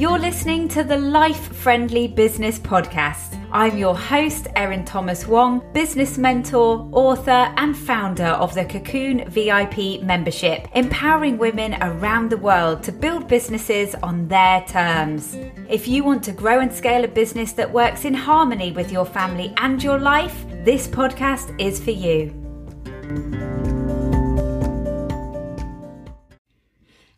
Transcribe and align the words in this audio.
You're 0.00 0.18
listening 0.18 0.66
to 0.68 0.82
the 0.82 0.96
Life 0.96 1.54
Friendly 1.54 2.08
Business 2.08 2.58
Podcast. 2.58 3.38
I'm 3.52 3.76
your 3.76 3.94
host, 3.94 4.46
Erin 4.56 4.86
Thomas 4.86 5.26
Wong, 5.26 5.62
business 5.74 6.16
mentor, 6.16 6.88
author, 6.90 7.52
and 7.58 7.76
founder 7.76 8.24
of 8.24 8.54
the 8.54 8.64
Cocoon 8.64 9.28
VIP 9.28 10.00
membership, 10.02 10.68
empowering 10.74 11.36
women 11.36 11.76
around 11.82 12.30
the 12.30 12.38
world 12.38 12.82
to 12.84 12.92
build 12.92 13.28
businesses 13.28 13.94
on 13.96 14.26
their 14.26 14.62
terms. 14.62 15.36
If 15.68 15.86
you 15.86 16.02
want 16.02 16.24
to 16.24 16.32
grow 16.32 16.60
and 16.60 16.72
scale 16.72 17.04
a 17.04 17.08
business 17.08 17.52
that 17.52 17.70
works 17.70 18.06
in 18.06 18.14
harmony 18.14 18.72
with 18.72 18.90
your 18.90 19.04
family 19.04 19.52
and 19.58 19.82
your 19.82 19.98
life, 19.98 20.46
this 20.64 20.88
podcast 20.88 21.54
is 21.60 21.78
for 21.78 21.90
you. 21.90 23.59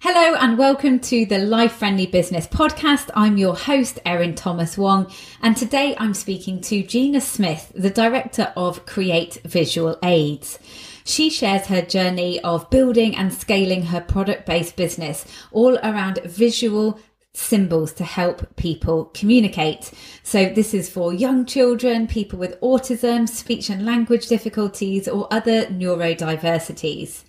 Hello 0.05 0.35
and 0.35 0.59
welcome 0.59 0.99
to 0.99 1.25
the 1.27 1.39
Life 1.39 1.75
Friendly 1.75 2.07
Business 2.07 2.49
Podcast. 2.49 3.09
I'm 3.15 3.37
your 3.37 3.55
host, 3.55 4.01
Erin 4.05 4.35
Thomas 4.35 4.77
Wong, 4.77 5.09
and 5.41 5.57
today 5.57 5.95
I'm 5.97 6.13
speaking 6.13 6.61
to 6.63 6.83
Gina 6.83 7.21
Smith, 7.21 7.71
the 7.73 7.89
director 7.89 8.53
of 8.57 8.85
Create 8.85 9.35
Visual 9.45 9.97
Aids. 10.03 10.59
She 11.05 11.31
shares 11.31 11.67
her 11.67 11.83
journey 11.83 12.41
of 12.41 12.69
building 12.69 13.15
and 13.15 13.33
scaling 13.33 13.83
her 13.83 14.01
product 14.01 14.45
based 14.45 14.75
business 14.75 15.25
all 15.53 15.79
around 15.79 16.19
visual 16.25 16.99
symbols 17.33 17.93
to 17.93 18.05
help 18.05 18.57
people 18.57 19.05
communicate. 19.15 19.93
So 20.25 20.47
this 20.49 20.75
is 20.75 20.91
for 20.91 21.15
young 21.15 21.47
children, 21.47 22.09
people 22.09 22.41
with 22.41 22.61
autism, 22.61 23.29
speech 23.29 23.71
and 23.71 23.87
language 23.87 24.27
difficulties, 24.27 25.07
or 25.07 25.33
other 25.33 25.67
neurodiversities. 25.67 27.23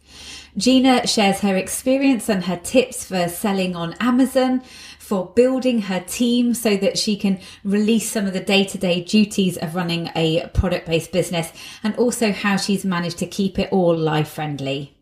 Gina 0.55 1.07
shares 1.07 1.39
her 1.39 1.55
experience 1.55 2.29
and 2.29 2.43
her 2.45 2.57
tips 2.57 3.05
for 3.05 3.27
selling 3.27 3.75
on 3.75 3.93
Amazon, 3.99 4.61
for 4.99 5.31
building 5.35 5.81
her 5.81 5.99
team 5.99 6.53
so 6.53 6.77
that 6.77 6.97
she 6.97 7.17
can 7.17 7.39
release 7.63 8.09
some 8.09 8.25
of 8.25 8.33
the 8.33 8.39
day 8.39 8.63
to 8.63 8.77
day 8.77 9.01
duties 9.03 9.57
of 9.57 9.75
running 9.75 10.09
a 10.15 10.47
product 10.53 10.85
based 10.85 11.11
business, 11.11 11.51
and 11.83 11.95
also 11.95 12.31
how 12.31 12.55
she's 12.57 12.85
managed 12.85 13.17
to 13.17 13.25
keep 13.25 13.57
it 13.57 13.71
all 13.71 13.95
life 13.95 14.29
friendly. 14.29 14.95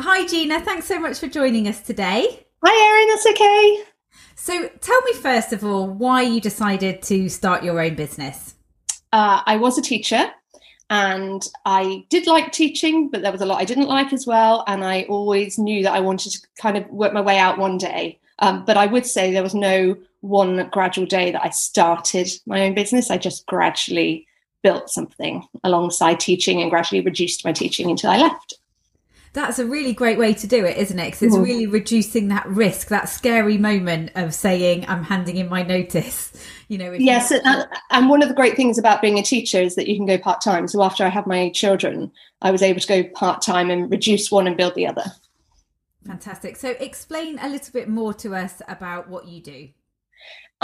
Hi, 0.00 0.26
Gina. 0.26 0.60
Thanks 0.60 0.86
so 0.86 0.98
much 0.98 1.18
for 1.18 1.28
joining 1.28 1.68
us 1.68 1.80
today. 1.80 2.46
Hi, 2.64 2.88
Erin. 2.90 3.08
That's 3.08 3.26
okay. 3.26 3.84
So, 4.34 4.68
tell 4.80 5.00
me 5.02 5.12
first 5.14 5.52
of 5.52 5.64
all 5.64 5.88
why 5.88 6.22
you 6.22 6.40
decided 6.40 7.02
to 7.02 7.28
start 7.28 7.62
your 7.62 7.80
own 7.80 7.94
business. 7.94 8.54
Uh, 9.12 9.42
I 9.46 9.56
was 9.56 9.78
a 9.78 9.82
teacher 9.82 10.32
and 10.92 11.48
I 11.64 12.04
did 12.10 12.26
like 12.26 12.52
teaching, 12.52 13.08
but 13.08 13.22
there 13.22 13.32
was 13.32 13.40
a 13.40 13.46
lot 13.46 13.62
I 13.62 13.64
didn't 13.64 13.88
like 13.88 14.12
as 14.12 14.26
well. 14.26 14.62
And 14.66 14.84
I 14.84 15.04
always 15.04 15.58
knew 15.58 15.82
that 15.84 15.94
I 15.94 16.00
wanted 16.00 16.32
to 16.32 16.46
kind 16.58 16.76
of 16.76 16.86
work 16.90 17.14
my 17.14 17.20
way 17.22 17.38
out 17.38 17.56
one 17.56 17.78
day. 17.78 18.20
Um, 18.40 18.62
but 18.66 18.76
I 18.76 18.84
would 18.84 19.06
say 19.06 19.32
there 19.32 19.42
was 19.42 19.54
no 19.54 19.96
one 20.20 20.68
gradual 20.70 21.06
day 21.06 21.30
that 21.30 21.42
I 21.42 21.48
started 21.48 22.28
my 22.44 22.66
own 22.66 22.74
business. 22.74 23.10
I 23.10 23.16
just 23.16 23.46
gradually 23.46 24.26
built 24.62 24.90
something 24.90 25.42
alongside 25.64 26.20
teaching 26.20 26.60
and 26.60 26.70
gradually 26.70 27.00
reduced 27.00 27.42
my 27.42 27.52
teaching 27.52 27.90
until 27.90 28.10
I 28.10 28.18
left. 28.18 28.52
That's 29.34 29.58
a 29.58 29.64
really 29.64 29.94
great 29.94 30.18
way 30.18 30.34
to 30.34 30.46
do 30.46 30.64
it, 30.66 30.76
isn't 30.76 30.98
it? 30.98 31.06
Because 31.06 31.22
it's 31.22 31.34
mm-hmm. 31.34 31.44
really 31.44 31.66
reducing 31.66 32.28
that 32.28 32.46
risk, 32.46 32.88
that 32.88 33.08
scary 33.08 33.56
moment 33.56 34.10
of 34.14 34.34
saying, 34.34 34.84
I'm 34.88 35.02
handing 35.02 35.36
in 35.36 35.48
my 35.48 35.62
notice. 35.62 36.32
You 36.68 36.78
know, 36.78 36.92
yes. 36.92 37.30
You- 37.30 37.40
and, 37.44 37.68
and 37.90 38.08
one 38.08 38.22
of 38.22 38.30
the 38.30 38.34
great 38.34 38.56
things 38.56 38.78
about 38.78 39.02
being 39.02 39.18
a 39.18 39.22
teacher 39.22 39.60
is 39.60 39.74
that 39.74 39.88
you 39.88 39.96
can 39.96 40.06
go 40.06 40.16
part 40.16 40.40
time. 40.40 40.66
So 40.68 40.82
after 40.82 41.04
I 41.04 41.10
had 41.10 41.26
my 41.26 41.50
children, 41.50 42.10
I 42.40 42.50
was 42.50 42.62
able 42.62 42.80
to 42.80 42.88
go 42.88 43.04
part 43.10 43.42
time 43.42 43.70
and 43.70 43.90
reduce 43.90 44.30
one 44.30 44.46
and 44.46 44.56
build 44.56 44.74
the 44.74 44.86
other. 44.86 45.04
Fantastic. 46.06 46.56
So 46.56 46.70
explain 46.80 47.38
a 47.40 47.50
little 47.50 47.72
bit 47.74 47.90
more 47.90 48.14
to 48.14 48.34
us 48.34 48.62
about 48.68 49.10
what 49.10 49.28
you 49.28 49.42
do. 49.42 49.68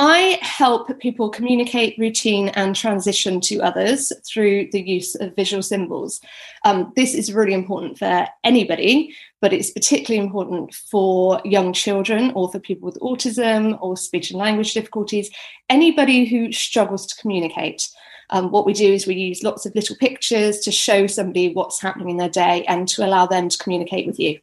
I 0.00 0.38
help 0.42 0.96
people 1.00 1.28
communicate 1.28 1.98
routine 1.98 2.50
and 2.50 2.76
transition 2.76 3.40
to 3.42 3.60
others 3.60 4.12
through 4.24 4.68
the 4.70 4.80
use 4.80 5.16
of 5.16 5.34
visual 5.34 5.60
symbols. 5.60 6.20
Um, 6.64 6.92
this 6.94 7.14
is 7.14 7.34
really 7.34 7.52
important 7.52 7.98
for 7.98 8.28
anybody, 8.44 9.12
but 9.40 9.52
it's 9.52 9.72
particularly 9.72 10.24
important 10.24 10.72
for 10.72 11.40
young 11.44 11.72
children 11.72 12.30
or 12.36 12.48
for 12.48 12.60
people 12.60 12.86
with 12.86 13.00
autism 13.00 13.76
or 13.82 13.96
speech 13.96 14.30
and 14.30 14.38
language 14.38 14.72
difficulties, 14.72 15.30
anybody 15.68 16.24
who 16.26 16.52
struggles 16.52 17.04
to 17.06 17.20
communicate. 17.20 17.88
Um, 18.30 18.52
what 18.52 18.66
we 18.66 18.74
do 18.74 18.92
is 18.92 19.04
we 19.04 19.16
use 19.16 19.42
lots 19.42 19.66
of 19.66 19.74
little 19.74 19.96
pictures 19.96 20.60
to 20.60 20.70
show 20.70 21.08
somebody 21.08 21.52
what's 21.52 21.82
happening 21.82 22.10
in 22.10 22.18
their 22.18 22.28
day 22.28 22.64
and 22.68 22.86
to 22.88 23.04
allow 23.04 23.26
them 23.26 23.48
to 23.48 23.58
communicate 23.58 24.06
with 24.06 24.20
you. 24.20 24.38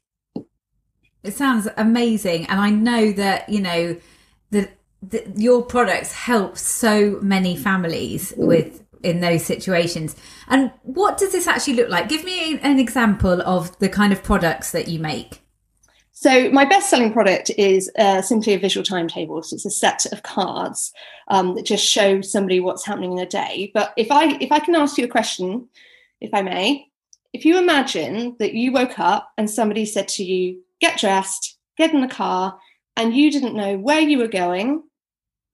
It 1.24 1.34
sounds 1.34 1.70
amazing. 1.78 2.48
And 2.48 2.60
I 2.60 2.72
know 2.72 3.14
that, 3.14 3.48
you 3.48 3.62
know, 3.62 3.96
that 4.52 4.78
the, 5.10 5.32
your 5.36 5.64
products 5.64 6.14
help 6.14 6.58
so 6.58 7.20
many 7.22 7.56
families 7.56 8.34
with 8.38 8.84
in 9.04 9.22
those 9.22 9.46
situations. 9.46 10.16
And 10.48 10.72
what 10.82 11.18
does 11.18 11.32
this 11.32 11.48
actually 11.48 11.76
look 11.76 11.90
like? 11.90 12.10
Give 12.10 12.24
me 12.24 12.58
an 12.60 12.80
example 12.80 13.42
of 13.44 13.78
the 13.80 13.90
kind 13.90 14.12
of 14.12 14.24
products 14.24 14.72
that 14.72 14.88
you 14.88 15.00
make. 15.00 15.42
So 16.12 16.50
my 16.50 16.66
best-selling 16.66 17.14
product 17.14 17.52
is 17.58 17.92
uh, 18.00 18.22
simply 18.22 18.54
a 18.54 18.60
visual 18.60 18.84
timetable. 18.84 19.44
So 19.44 19.56
it's 19.56 19.66
a 19.66 19.70
set 19.70 20.06
of 20.08 20.24
cards 20.24 20.92
um, 21.28 21.56
that 21.56 21.66
just 21.66 21.86
show 21.86 22.22
somebody 22.22 22.60
what's 22.60 22.86
happening 22.86 23.12
in 23.12 23.20
a 23.20 23.26
day. 23.26 23.70
But 23.74 23.94
if 23.98 24.10
I 24.12 24.38
if 24.40 24.52
I 24.52 24.60
can 24.60 24.76
ask 24.76 24.98
you 24.98 25.04
a 25.04 25.10
question, 25.10 25.68
if 26.22 26.34
I 26.34 26.42
may, 26.42 26.88
if 27.34 27.44
you 27.44 27.58
imagine 27.58 28.38
that 28.40 28.54
you 28.54 28.72
woke 28.72 28.98
up 28.98 29.30
and 29.38 29.50
somebody 29.50 29.86
said 29.86 30.08
to 30.10 30.24
you, 30.24 30.62
"Get 30.80 30.98
dressed, 30.98 31.58
get 31.78 31.94
in 31.94 32.02
the 32.02 32.08
car," 32.08 32.58
and 32.96 33.14
you 33.14 33.30
didn't 33.30 33.56
know 33.56 33.78
where 33.78 34.00
you 34.00 34.18
were 34.18 34.30
going, 34.30 34.84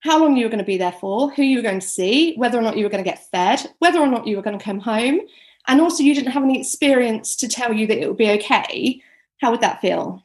how 0.02 0.20
long 0.20 0.36
you 0.36 0.46
were 0.46 0.50
going 0.50 0.60
to 0.60 0.66
be 0.66 0.78
there 0.78 0.92
for, 0.92 1.30
who 1.32 1.44
you 1.44 1.58
were 1.58 1.64
going 1.64 1.80
to 1.80 1.88
see, 1.88 2.36
whether 2.36 2.58
or 2.58 2.62
not 2.62 2.78
you 2.78 2.84
were 2.84 2.90
going 2.90 3.04
to 3.04 3.10
get 3.10 3.30
fed, 3.30 3.66
whether 3.80 4.00
or 4.00 4.08
not 4.08 4.28
you 4.28 4.36
were 4.36 4.42
going 4.42 4.58
to 4.58 4.64
come 4.64 4.80
home, 4.80 5.22
and 5.68 5.80
also 5.80 6.04
you 6.04 6.16
didn't 6.16 6.32
have 6.32 6.44
any 6.44 6.60
experience 6.60 7.36
to 7.38 7.48
tell 7.48 7.72
you 7.72 7.86
that 7.88 8.00
it 8.00 8.08
would 8.08 8.18
be 8.18 8.32
okay, 8.32 9.02
how 9.40 9.52
would 9.52 9.62
that 9.62 9.80
feel? 9.80 10.24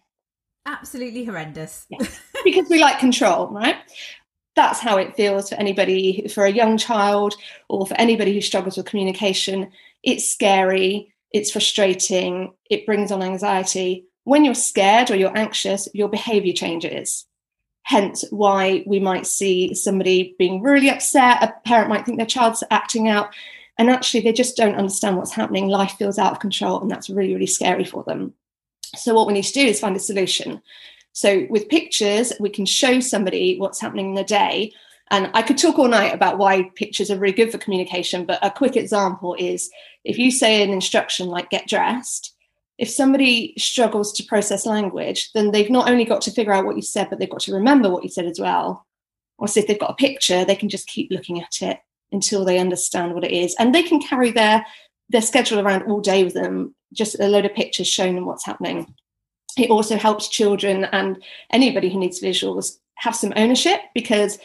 Absolutely 0.65 1.25
horrendous. 1.25 1.87
Yeah. 1.91 1.99
because 2.45 2.69
we 2.69 2.81
like 2.81 2.99
control, 2.99 3.49
right? 3.49 3.77
That's 4.57 4.81
how 4.81 4.97
it 4.97 5.15
feels 5.15 5.51
for 5.51 5.57
anybody, 5.57 6.27
for 6.29 6.47
a 6.47 6.51
young 6.51 6.79
child, 6.79 7.35
or 7.69 7.87
for 7.87 7.95
anybody 7.95 8.33
who 8.33 8.41
struggles 8.41 8.79
with 8.79 8.87
communication. 8.87 9.71
It's 10.03 10.31
scary, 10.31 11.13
it's 11.33 11.51
frustrating, 11.51 12.55
it 12.71 12.87
brings 12.87 13.13
on 13.13 13.23
anxiety. 13.23 14.07
When 14.25 14.45
you're 14.45 14.55
scared 14.55 15.11
or 15.11 15.17
you're 15.17 15.37
anxious, 15.37 15.87
your 15.93 16.09
behavior 16.09 16.55
changes 16.55 17.27
hence 17.87 18.25
why 18.31 18.83
we 18.85 18.99
might 18.99 19.25
see 19.25 19.73
somebody 19.73 20.35
being 20.41 20.61
really 20.61 20.91
upset 20.91 21.41
a 21.41 21.55
parent 21.65 21.89
might 21.89 22.05
think 22.05 22.19
their 22.19 22.27
child's 22.27 22.65
acting 22.73 23.09
out 23.09 23.33
and 23.79 23.89
actually 23.89 24.21
they 24.21 24.33
just 24.33 24.57
don't 24.57 24.75
understand 24.75 25.17
what's 25.17 25.33
happening. 25.33 25.69
Life 25.69 25.93
feels 25.93 26.19
out 26.19 26.33
of 26.33 26.41
control 26.41 26.81
and 26.81 26.91
that's 26.91 27.09
really 27.09 27.33
really 27.33 27.47
scary 27.47 27.85
for 27.85 28.03
them. 28.03 28.35
So 28.97 29.15
what 29.15 29.29
we 29.29 29.35
need 29.35 29.45
to 29.45 29.53
do 29.53 29.65
is 29.65 29.79
find 29.79 29.95
a 29.95 30.01
solution. 30.01 30.61
So 31.13 31.47
with 31.49 31.69
pictures 31.69 32.33
we 32.41 32.51
can 32.51 32.67
show 32.67 32.99
somebody 32.99 33.57
what's 33.57 33.81
happening 33.81 34.09
in 34.09 34.15
the 34.15 34.25
day 34.25 34.73
and 35.13 35.31
i 35.35 35.41
could 35.41 35.57
talk 35.57 35.79
all 35.79 35.87
night 35.87 36.13
about 36.13 36.39
why 36.39 36.65
pictures 36.75 37.11
are 37.11 37.19
really 37.19 37.37
good 37.37 37.53
for 37.53 37.59
communication 37.59 38.27
but 38.27 38.41
a 38.43 38.51
quick 38.51 38.77
example 38.77 39.37
is 39.39 39.71
if 40.03 40.19
you 40.19 40.31
say 40.31 40.63
an 40.63 40.71
instruction 40.71 41.29
like 41.29 41.49
get 41.51 41.69
dressed 41.69 42.35
if 42.79 42.91
somebody 42.91 43.55
struggles 43.57 44.13
to 44.13 44.25
process 44.25 44.67
language, 44.67 45.33
then 45.33 45.51
they've 45.51 45.71
not 45.71 45.89
only 45.89 46.05
got 46.05 46.21
to 46.23 46.31
figure 46.31 46.53
out 46.53 46.67
what 46.67 46.77
you 46.77 46.83
said, 46.83 47.09
but 47.09 47.19
they've 47.19 47.31
got 47.31 47.41
to 47.41 47.55
remember 47.55 47.91
what 47.91 48.03
you 48.03 48.11
said 48.11 48.27
as 48.27 48.39
well. 48.39 48.87
Or 49.39 49.49
so 49.49 49.61
if 49.61 49.67
they've 49.67 49.79
got 49.79 49.91
a 49.91 49.95
picture, 49.95 50.45
they 50.45 50.57
can 50.57 50.69
just 50.69 50.87
keep 50.87 51.11
looking 51.11 51.41
at 51.41 51.63
it 51.63 51.79
until 52.13 52.45
they 52.45 52.59
understand 52.59 53.15
what 53.15 53.25
it 53.25 53.33
is. 53.33 53.55
And 53.59 53.75
they 53.75 53.83
can 53.83 54.01
carry 54.01 54.31
their 54.31 54.65
their 55.09 55.23
schedule 55.23 55.61
around 55.61 55.85
all 55.85 56.01
day 56.01 56.25
with 56.25 56.35
them, 56.35 56.75
just 56.93 57.21
a 57.21 57.29
load 57.29 57.45
of 57.45 57.55
pictures 57.55 57.87
showing 57.87 58.17
them 58.17 58.27
what's 58.27 58.45
happening. 58.45 58.93
It 59.57 59.71
also 59.71 59.97
helps 59.97 60.29
children 60.29 60.85
and 60.87 61.23
anybody 61.51 61.89
who 61.89 62.01
needs 62.01 62.21
visuals 62.21 62.79
have 62.97 63.15
some 63.15 63.33
ownership 63.37 63.81
because 63.95 64.39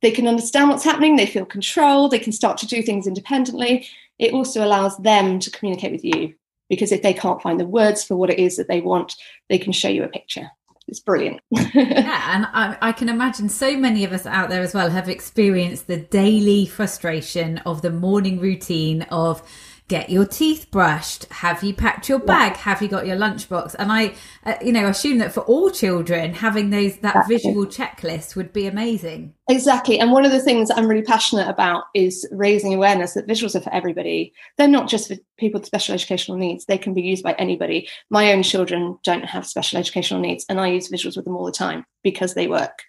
they 0.00 0.10
can 0.10 0.26
understand 0.26 0.70
what's 0.70 0.84
happening, 0.84 1.16
they 1.16 1.26
feel 1.26 1.44
control, 1.44 2.08
they 2.08 2.18
can 2.18 2.32
start 2.32 2.56
to 2.58 2.66
do 2.66 2.82
things 2.82 3.06
independently. 3.06 3.86
It 4.18 4.32
also 4.32 4.64
allows 4.64 4.96
them 4.96 5.38
to 5.38 5.50
communicate 5.50 5.92
with 5.92 6.04
you 6.04 6.34
because 6.68 6.92
if 6.92 7.02
they 7.02 7.14
can't 7.14 7.42
find 7.42 7.60
the 7.60 7.66
words 7.66 8.04
for 8.04 8.16
what 8.16 8.30
it 8.30 8.38
is 8.38 8.56
that 8.56 8.68
they 8.68 8.80
want, 8.80 9.14
they 9.48 9.58
can 9.58 9.72
show 9.72 9.88
you 9.88 10.04
a 10.04 10.08
picture. 10.08 10.50
It's 10.88 11.00
brilliant. 11.00 11.40
yeah, 11.50 12.34
and 12.34 12.46
I, 12.52 12.78
I, 12.80 12.92
can 12.92 13.08
imagine 13.08 13.48
so 13.48 13.76
many 13.76 14.04
of 14.04 14.12
us 14.12 14.24
out 14.24 14.50
there 14.50 14.62
as 14.62 14.72
well 14.72 14.90
have 14.90 15.08
experienced 15.08 15.88
the 15.88 15.96
daily 15.96 16.64
frustration 16.64 17.58
of 17.58 17.82
the 17.82 17.90
morning 17.90 18.38
routine 18.38 19.02
of 19.10 19.42
get 19.88 20.10
your 20.10 20.26
teeth 20.26 20.68
brushed. 20.70 21.26
Have 21.30 21.62
you 21.62 21.72
packed 21.72 22.08
your 22.08 22.18
bag? 22.18 22.52
Yeah. 22.52 22.58
have 22.58 22.82
you 22.82 22.88
got 22.88 23.06
your 23.06 23.16
lunchbox? 23.16 23.76
And 23.78 23.92
i 23.92 24.14
uh, 24.44 24.54
you 24.62 24.72
know 24.72 24.86
assume 24.86 25.18
that 25.18 25.32
for 25.32 25.40
all 25.40 25.70
children 25.70 26.34
having 26.34 26.70
those 26.70 26.96
that 26.98 27.14
exactly. 27.14 27.36
visual 27.36 27.66
checklist 27.66 28.36
would 28.36 28.52
be 28.52 28.66
amazing. 28.66 29.34
Exactly. 29.48 30.00
And 30.00 30.10
one 30.10 30.24
of 30.24 30.32
the 30.32 30.40
things 30.40 30.70
i'm 30.70 30.88
really 30.88 31.02
passionate 31.02 31.48
about 31.48 31.84
is 31.94 32.26
raising 32.32 32.74
awareness 32.74 33.14
that 33.14 33.28
visuals 33.28 33.54
are 33.54 33.60
for 33.60 33.72
everybody. 33.72 34.32
They're 34.58 34.68
not 34.68 34.88
just 34.88 35.08
for 35.08 35.16
people 35.38 35.60
with 35.60 35.66
special 35.66 35.94
educational 35.94 36.38
needs. 36.38 36.64
They 36.64 36.78
can 36.78 36.94
be 36.94 37.02
used 37.02 37.22
by 37.22 37.34
anybody. 37.34 37.88
My 38.10 38.32
own 38.32 38.42
children 38.42 38.98
don't 39.04 39.24
have 39.24 39.46
special 39.46 39.78
educational 39.78 40.20
needs 40.20 40.44
and 40.48 40.60
i 40.60 40.68
use 40.68 40.90
visuals 40.90 41.16
with 41.16 41.24
them 41.24 41.36
all 41.36 41.46
the 41.46 41.52
time 41.52 41.84
because 42.02 42.34
they 42.34 42.48
work. 42.48 42.82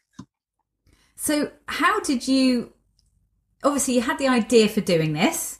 So 1.15 1.51
how 1.67 2.00
did 2.00 2.27
you 2.27 2.73
obviously 3.63 3.95
you 3.95 4.01
had 4.01 4.17
the 4.17 4.27
idea 4.27 4.67
for 4.67 4.81
doing 4.81 5.13
this 5.13 5.59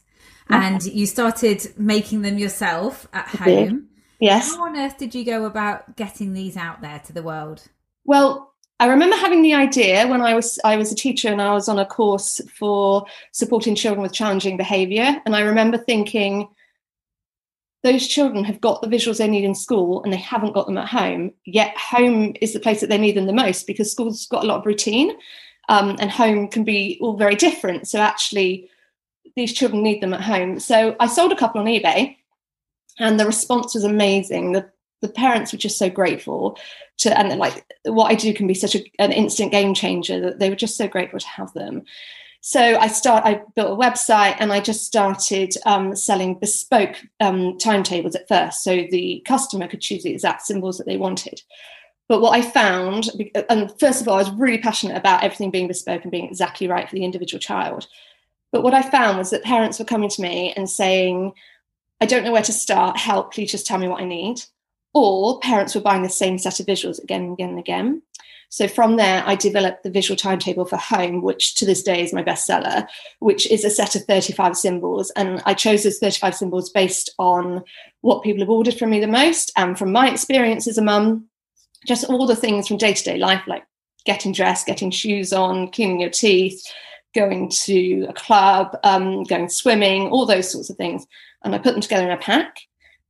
and 0.50 0.84
you 0.84 1.06
started 1.06 1.74
making 1.78 2.22
them 2.22 2.38
yourself 2.38 3.08
at 3.14 3.28
home. 3.28 3.88
Yes. 4.20 4.56
How 4.56 4.66
on 4.66 4.76
earth 4.76 4.98
did 4.98 5.14
you 5.14 5.24
go 5.24 5.46
about 5.46 5.96
getting 5.96 6.34
these 6.34 6.58
out 6.58 6.82
there 6.82 7.00
to 7.06 7.14
the 7.14 7.22
world? 7.22 7.68
Well, 8.06 8.54
I 8.80 8.88
remember 8.88 9.16
having 9.16 9.42
the 9.42 9.56
idea 9.56 10.08
when 10.08 10.22
I 10.22 10.36
was 10.36 10.60
I 10.64 10.78
was 10.78 10.92
a 10.92 10.96
teacher 10.96 11.30
and 11.30 11.42
I 11.42 11.54
was 11.54 11.68
on 11.68 11.80
a 11.80 11.86
course 11.86 12.40
for 12.54 13.06
supporting 13.32 13.76
children 13.76 14.02
with 14.02 14.14
challenging 14.14 14.56
behavior 14.56 15.20
and 15.26 15.36
I 15.36 15.42
remember 15.42 15.78
thinking 15.78 16.48
those 17.84 18.08
children 18.08 18.44
have 18.44 18.62
got 18.62 18.82
the 18.82 18.88
visuals 18.88 19.18
they 19.18 19.28
need 19.28 19.46
in 19.46 19.56
school 19.56 20.04
and 20.04 20.12
they 20.12 20.18
haven't 20.18 20.54
got 20.54 20.68
them 20.68 20.78
at 20.78 20.88
home 20.88 21.32
yet 21.46 21.76
home 21.76 22.36
is 22.40 22.54
the 22.54 22.60
place 22.60 22.82
that 22.82 22.90
they 22.90 23.00
need 23.00 23.16
them 23.16 23.26
the 23.26 23.34
most 23.34 23.66
because 23.66 23.92
school's 23.92 24.28
got 24.28 24.44
a 24.44 24.48
lot 24.48 24.60
of 24.60 24.66
routine 24.66 25.12
um, 25.70 25.96
and 26.00 26.12
home 26.12 26.48
can 26.48 26.64
be 26.64 27.00
all 27.02 27.18
very 27.18 27.36
different 27.36 27.88
so 27.88 28.00
actually 28.00 28.70
these 29.36 29.54
children 29.54 29.84
need 29.84 30.02
them 30.02 30.14
at 30.14 30.22
home. 30.22 30.60
So 30.60 30.96
I 31.00 31.08
sold 31.08 31.32
a 31.32 31.36
couple 31.36 31.62
on 31.62 31.68
eBay 31.68 32.18
and 33.00 33.20
the 33.20 33.26
response 33.26 33.76
was 33.76 33.84
amazing. 33.84 34.54
The 34.54 34.70
the 35.02 35.08
parents 35.08 35.52
were 35.52 35.60
just 35.60 35.78
so 35.78 35.90
grateful 35.90 36.58
to 36.98 37.16
and 37.18 37.38
like 37.38 37.64
what 37.86 38.12
I 38.12 38.16
do 38.16 38.34
can 38.34 38.48
be 38.48 38.56
such 38.56 38.76
a, 38.76 38.84
an 38.98 39.12
instant 39.12 39.52
game 39.52 39.74
changer 39.74 40.20
that 40.22 40.40
they 40.40 40.50
were 40.50 40.56
just 40.56 40.78
so 40.78 40.88
grateful 40.88 41.20
to 41.20 41.28
have 41.28 41.54
them. 41.54 41.84
So 42.42 42.78
I 42.78 42.88
start. 42.88 43.26
I 43.26 43.42
built 43.56 43.72
a 43.72 43.84
website 43.84 44.38
and 44.40 44.54
I 44.54 44.60
just 44.60 44.86
started 44.86 45.54
um, 45.66 45.96
selling 45.96 46.40
bespoke 46.40 46.96
um, 47.20 47.58
timetables 47.58 48.16
at 48.16 48.28
first, 48.28 48.64
so 48.64 48.86
the 48.90 49.22
customer 49.26 49.68
could 49.68 49.82
choose 49.82 50.04
the 50.04 50.12
exact 50.12 50.44
symbols 50.44 50.78
that 50.78 50.88
they 50.88 50.98
wanted. 50.98 51.42
But 52.08 52.22
what 52.22 52.38
I 52.38 52.42
found, 52.42 53.10
and 53.50 53.74
first 53.80 54.02
of 54.02 54.08
all, 54.08 54.16
I 54.16 54.20
was 54.20 54.32
really 54.32 54.60
passionate 54.60 54.96
about 54.96 55.24
everything 55.24 55.52
being 55.52 55.68
bespoke 55.68 56.04
and 56.04 56.12
being 56.12 56.26
exactly 56.26 56.68
right 56.68 56.88
for 56.88 56.96
the 56.96 57.04
individual 57.04 57.40
child. 57.40 57.88
But 58.52 58.64
what 58.64 58.74
I 58.74 58.82
found 58.82 59.18
was 59.18 59.30
that 59.32 59.44
parents 59.44 59.80
were 59.80 59.86
coming 59.86 60.10
to 60.10 60.22
me 60.22 60.54
and 60.56 60.70
saying, 60.70 61.34
I 62.00 62.06
don't 62.06 62.24
know 62.24 62.32
where 62.32 62.42
to 62.44 62.54
start, 62.54 62.98
help, 62.98 63.34
please 63.34 63.52
just 63.52 63.66
tell 63.66 63.78
me 63.78 63.88
what 63.88 64.02
I 64.02 64.06
need. 64.06 64.42
Or 64.94 65.40
parents 65.40 65.76
were 65.76 65.82
buying 65.82 66.04
the 66.04 66.10
same 66.10 66.38
set 66.38 66.60
of 66.60 66.66
visuals 66.66 67.02
again 67.02 67.24
and 67.24 67.34
again 67.34 67.50
and 67.50 67.60
again. 67.60 68.02
So 68.50 68.68
from 68.68 68.96
there, 68.96 69.24
I 69.26 69.36
developed 69.36 69.84
the 69.84 69.90
visual 69.90 70.16
timetable 70.16 70.66
for 70.66 70.78
home, 70.78 71.22
which 71.22 71.56
to 71.56 71.66
this 71.66 71.84
day 71.84 72.02
is 72.02 72.14
my 72.14 72.24
bestseller, 72.24 72.88
which 73.20 73.50
is 73.52 73.66
a 73.66 73.70
set 73.70 73.96
of 73.96 74.04
35 74.06 74.56
symbols. 74.56 75.12
And 75.12 75.42
I 75.46 75.54
chose 75.54 75.84
those 75.84 76.00
35 76.00 76.36
symbols 76.36 76.70
based 76.70 77.14
on 77.20 77.64
what 78.02 78.24
people 78.24 78.40
have 78.40 78.50
ordered 78.50 78.76
from 78.76 78.92
me 78.92 79.02
the 79.02 79.08
most 79.08 79.52
and 79.58 79.78
from 79.78 79.92
my 79.92 80.10
experience 80.10 80.68
as 80.68 80.78
a 80.78 80.82
mum, 80.82 81.26
just 81.86 82.06
all 82.06 82.26
the 82.26 82.36
things 82.36 82.68
from 82.68 82.78
day 82.78 82.94
to 82.94 83.04
day 83.04 83.18
life, 83.18 83.44
like 83.48 83.66
getting 84.06 84.32
dressed, 84.32 84.66
getting 84.66 84.92
shoes 84.92 85.34
on, 85.34 85.70
cleaning 85.70 86.00
your 86.00 86.10
teeth, 86.10 86.64
going 87.18 87.50
to 87.50 88.06
a 88.08 88.14
club, 88.14 88.78
um, 88.84 89.24
going 89.24 89.50
swimming, 89.50 90.10
all 90.10 90.26
those 90.26 90.50
sorts 90.52 90.70
of 90.70 90.78
things. 90.78 91.06
And 91.44 91.54
I 91.54 91.58
put 91.58 91.74
them 91.74 91.82
together 91.82 92.06
in 92.06 92.12
a 92.12 92.18
pack. 92.18 92.60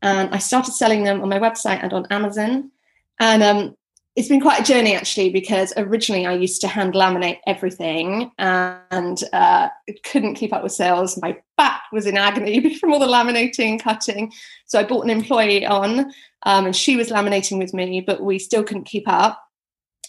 And 0.01 0.33
I 0.33 0.37
started 0.37 0.73
selling 0.73 1.03
them 1.03 1.21
on 1.21 1.29
my 1.29 1.39
website 1.39 1.83
and 1.83 1.91
on 1.91 2.05
Amazon. 2.09 2.71
And 3.19 3.43
um, 3.43 3.75
it's 4.15 4.29
been 4.29 4.41
quite 4.41 4.61
a 4.61 4.63
journey 4.63 4.95
actually, 4.95 5.29
because 5.29 5.73
originally 5.75 6.25
I 6.25 6.33
used 6.33 6.61
to 6.61 6.67
hand 6.67 6.93
laminate 6.93 7.39
everything 7.45 8.31
and 8.37 9.21
uh, 9.33 9.69
couldn't 10.03 10.35
keep 10.35 10.53
up 10.53 10.63
with 10.63 10.71
sales. 10.71 11.19
My 11.21 11.37
back 11.57 11.83
was 11.91 12.05
in 12.05 12.17
agony 12.17 12.75
from 12.79 12.93
all 12.93 12.99
the 12.99 13.07
laminating 13.07 13.71
and 13.71 13.83
cutting. 13.83 14.31
So 14.65 14.79
I 14.79 14.83
bought 14.83 15.03
an 15.03 15.09
employee 15.09 15.65
on, 15.65 16.11
um, 16.43 16.65
and 16.65 16.75
she 16.75 16.95
was 16.95 17.09
laminating 17.09 17.59
with 17.59 17.73
me, 17.73 18.01
but 18.01 18.21
we 18.21 18.39
still 18.39 18.63
couldn't 18.63 18.85
keep 18.85 19.07
up. 19.07 19.43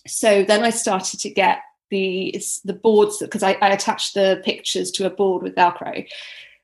So 0.06 0.44
then 0.44 0.62
I 0.62 0.70
started 0.70 1.20
to 1.20 1.30
get 1.30 1.58
the 1.90 2.34
the 2.64 2.74
boards 2.74 3.18
because 3.18 3.42
I, 3.42 3.52
I 3.60 3.70
attached 3.70 4.14
the 4.14 4.40
pictures 4.44 4.90
to 4.92 5.06
a 5.06 5.10
board 5.10 5.42
with 5.42 5.54
Velcro. 5.54 6.06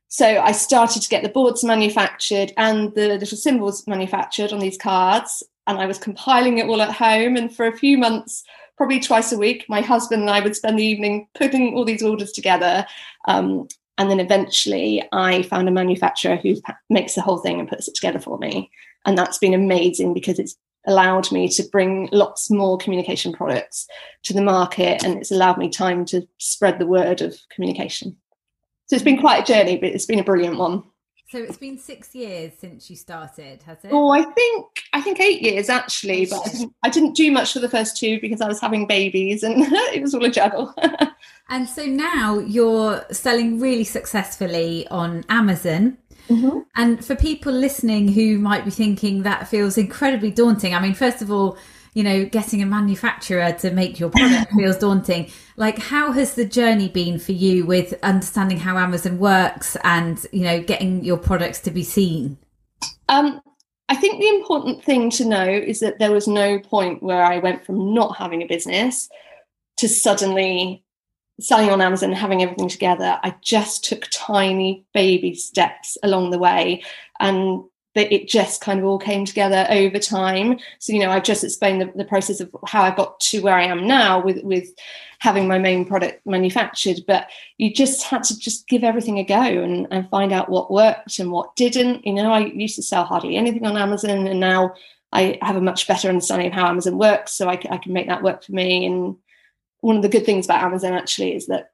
So 0.08 0.26
I 0.26 0.52
started 0.52 1.02
to 1.02 1.08
get 1.08 1.22
the 1.24 1.28
boards 1.28 1.64
manufactured 1.64 2.52
and 2.56 2.94
the 2.94 3.18
little 3.18 3.38
symbols 3.38 3.86
manufactured 3.86 4.52
on 4.52 4.60
these 4.60 4.78
cards, 4.78 5.42
and 5.66 5.78
I 5.78 5.86
was 5.86 5.98
compiling 5.98 6.58
it 6.58 6.68
all 6.68 6.82
at 6.82 6.92
home. 6.92 7.36
And 7.36 7.54
for 7.54 7.66
a 7.66 7.76
few 7.76 7.98
months, 7.98 8.44
probably 8.76 9.00
twice 9.00 9.32
a 9.32 9.38
week, 9.38 9.64
my 9.68 9.80
husband 9.80 10.22
and 10.22 10.30
I 10.30 10.40
would 10.40 10.56
spend 10.56 10.78
the 10.78 10.84
evening 10.84 11.28
putting 11.34 11.74
all 11.74 11.84
these 11.84 12.02
orders 12.02 12.32
together. 12.32 12.86
Um, 13.26 13.68
and 13.96 14.10
then 14.10 14.20
eventually, 14.20 15.02
I 15.12 15.42
found 15.42 15.68
a 15.68 15.72
manufacturer 15.72 16.36
who 16.36 16.56
makes 16.90 17.14
the 17.14 17.20
whole 17.20 17.38
thing 17.38 17.60
and 17.60 17.68
puts 17.68 17.88
it 17.88 17.94
together 17.94 18.18
for 18.18 18.38
me. 18.38 18.70
And 19.04 19.16
that's 19.16 19.38
been 19.38 19.54
amazing 19.54 20.14
because 20.14 20.38
it's 20.38 20.56
allowed 20.86 21.30
me 21.32 21.48
to 21.48 21.62
bring 21.72 22.08
lots 22.12 22.50
more 22.50 22.78
communication 22.78 23.32
products 23.32 23.86
to 24.22 24.32
the 24.32 24.42
market 24.42 25.02
and 25.02 25.18
it's 25.18 25.30
allowed 25.30 25.58
me 25.58 25.68
time 25.68 26.04
to 26.04 26.26
spread 26.38 26.78
the 26.78 26.86
word 26.86 27.22
of 27.22 27.36
communication. 27.50 28.16
So 28.86 28.96
it's 28.96 29.04
been 29.04 29.20
quite 29.20 29.42
a 29.42 29.52
journey, 29.52 29.78
but 29.78 29.90
it's 29.90 30.06
been 30.06 30.18
a 30.18 30.24
brilliant 30.24 30.58
one. 30.58 30.82
So 31.34 31.38
it's 31.38 31.56
been 31.56 31.78
six 31.78 32.14
years 32.14 32.52
since 32.58 32.88
you 32.88 32.96
started, 32.96 33.62
has 33.62 33.84
it? 33.84 33.90
Oh, 33.90 34.10
I 34.10 34.22
think 34.22 34.66
I 34.92 35.00
think 35.00 35.18
eight 35.20 35.42
years 35.42 35.68
actually, 35.68 36.26
but 36.26 36.40
I 36.46 36.50
didn't, 36.50 36.74
I 36.84 36.90
didn't 36.90 37.16
do 37.16 37.32
much 37.32 37.54
for 37.54 37.58
the 37.58 37.68
first 37.68 37.96
two 37.96 38.20
because 38.20 38.40
I 38.40 38.46
was 38.46 38.60
having 38.60 38.86
babies 38.86 39.42
and 39.42 39.54
it 39.92 40.02
was 40.02 40.14
all 40.14 40.24
a 40.24 40.30
juggle. 40.30 40.72
and 41.48 41.68
so 41.68 41.86
now 41.86 42.38
you're 42.38 43.04
selling 43.10 43.58
really 43.58 43.84
successfully 43.84 44.86
on 44.92 45.24
Amazon. 45.28 45.98
Mm-hmm. 46.28 46.60
And 46.76 47.04
for 47.04 47.14
people 47.14 47.52
listening 47.52 48.08
who 48.08 48.38
might 48.38 48.64
be 48.64 48.70
thinking 48.70 49.22
that 49.22 49.48
feels 49.48 49.76
incredibly 49.76 50.30
daunting, 50.30 50.74
I 50.74 50.80
mean, 50.80 50.94
first 50.94 51.22
of 51.22 51.30
all, 51.30 51.58
you 51.94 52.02
know, 52.02 52.24
getting 52.24 52.60
a 52.60 52.66
manufacturer 52.66 53.52
to 53.52 53.70
make 53.70 54.00
your 54.00 54.10
product 54.10 54.52
feels 54.56 54.78
daunting. 54.78 55.30
Like, 55.56 55.78
how 55.78 56.12
has 56.12 56.34
the 56.34 56.44
journey 56.44 56.88
been 56.88 57.18
for 57.18 57.32
you 57.32 57.64
with 57.64 57.94
understanding 58.02 58.58
how 58.58 58.76
Amazon 58.76 59.18
works 59.18 59.76
and, 59.84 60.24
you 60.32 60.42
know, 60.42 60.60
getting 60.60 61.04
your 61.04 61.16
products 61.16 61.60
to 61.60 61.70
be 61.70 61.84
seen? 61.84 62.36
Um, 63.08 63.40
I 63.88 63.96
think 63.96 64.20
the 64.20 64.28
important 64.28 64.82
thing 64.82 65.10
to 65.10 65.24
know 65.24 65.46
is 65.46 65.80
that 65.80 65.98
there 65.98 66.12
was 66.12 66.26
no 66.26 66.58
point 66.58 67.02
where 67.02 67.22
I 67.22 67.38
went 67.38 67.64
from 67.64 67.94
not 67.94 68.16
having 68.16 68.42
a 68.42 68.46
business 68.46 69.08
to 69.76 69.88
suddenly 69.88 70.83
selling 71.40 71.70
on 71.70 71.80
Amazon, 71.80 72.12
having 72.12 72.42
everything 72.42 72.68
together, 72.68 73.18
I 73.22 73.34
just 73.40 73.84
took 73.84 74.08
tiny 74.10 74.84
baby 74.92 75.34
steps 75.34 75.98
along 76.02 76.30
the 76.30 76.38
way. 76.38 76.82
And 77.20 77.64
that 77.94 78.12
it 78.12 78.28
just 78.28 78.60
kind 78.60 78.80
of 78.80 78.84
all 78.84 78.98
came 78.98 79.24
together 79.24 79.66
over 79.70 79.98
time. 79.98 80.58
So, 80.80 80.92
you 80.92 80.98
know, 80.98 81.10
I've 81.10 81.22
just 81.22 81.44
explained 81.44 81.80
the, 81.80 81.92
the, 81.94 82.04
process 82.04 82.40
of 82.40 82.54
how 82.66 82.82
I 82.82 82.90
got 82.90 83.20
to 83.20 83.40
where 83.40 83.54
I 83.54 83.64
am 83.64 83.86
now 83.86 84.20
with, 84.20 84.42
with 84.42 84.68
having 85.20 85.46
my 85.46 85.58
main 85.58 85.84
product 85.84 86.26
manufactured. 86.26 87.04
But 87.06 87.30
you 87.56 87.72
just 87.72 88.02
had 88.02 88.24
to 88.24 88.38
just 88.38 88.66
give 88.68 88.82
everything 88.82 89.18
a 89.18 89.24
go 89.24 89.40
and, 89.40 89.86
and 89.90 90.10
find 90.10 90.32
out 90.32 90.48
what 90.48 90.72
worked 90.72 91.18
and 91.20 91.30
what 91.30 91.54
didn't. 91.54 92.04
You 92.04 92.14
know, 92.14 92.32
I 92.32 92.40
used 92.40 92.76
to 92.76 92.82
sell 92.82 93.04
hardly 93.04 93.36
anything 93.36 93.64
on 93.64 93.76
Amazon 93.76 94.26
and 94.26 94.40
now 94.40 94.74
I 95.12 95.38
have 95.42 95.54
a 95.54 95.60
much 95.60 95.86
better 95.86 96.08
understanding 96.08 96.48
of 96.48 96.52
how 96.52 96.66
Amazon 96.66 96.98
works. 96.98 97.32
So 97.32 97.48
I, 97.48 97.52
I 97.70 97.78
can 97.78 97.92
make 97.92 98.08
that 98.08 98.24
work 98.24 98.42
for 98.42 98.52
me. 98.52 98.84
And 98.84 99.16
one 99.84 99.96
of 99.96 100.02
the 100.02 100.08
good 100.08 100.24
things 100.24 100.46
about 100.46 100.62
Amazon 100.62 100.94
actually 100.94 101.34
is 101.34 101.46
that 101.48 101.70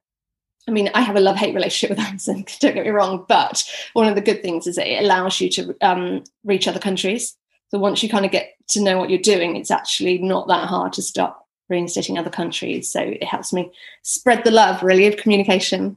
I 0.69 0.73
mean, 0.73 0.91
I 0.95 1.01
have 1.01 1.17
a 1.17 1.21
love 1.21 1.37
hate 1.37 1.55
relationship 1.55 1.97
with 1.97 2.07
Amazon, 2.07 2.45
don't 2.61 2.75
get 2.75 2.85
me 2.85 2.91
wrong, 2.91 3.25
but 3.29 3.65
one 3.95 4.09
of 4.09 4.15
the 4.15 4.21
good 4.21 4.43
things 4.43 4.67
is 4.67 4.77
that 4.77 4.87
it 4.87 5.03
allows 5.03 5.41
you 5.41 5.49
to 5.51 5.75
um, 5.81 6.25
reach 6.45 6.69
other 6.69 6.81
countries. 6.81 7.37
So 7.71 7.79
once 7.79 8.03
you 8.03 8.09
kind 8.09 8.27
of 8.27 8.33
get 8.33 8.55
to 8.71 8.83
know 8.83 8.99
what 8.99 9.11
you're 9.11 9.21
doing, 9.21 9.57
it's 9.57 9.71
actually 9.71 10.19
not 10.19 10.49
that 10.49 10.69
hard 10.69 10.93
to 10.95 11.03
start 11.03 11.35
reinstating 11.69 12.19
other 12.19 12.31
countries. 12.31 12.91
So 12.93 13.01
it 13.01 13.25
helps 13.25 13.53
me 13.53 13.71
spread 14.03 14.45
the 14.45 14.51
love, 14.51 14.83
really, 14.83 15.07
of 15.07 15.17
communication. 15.17 15.97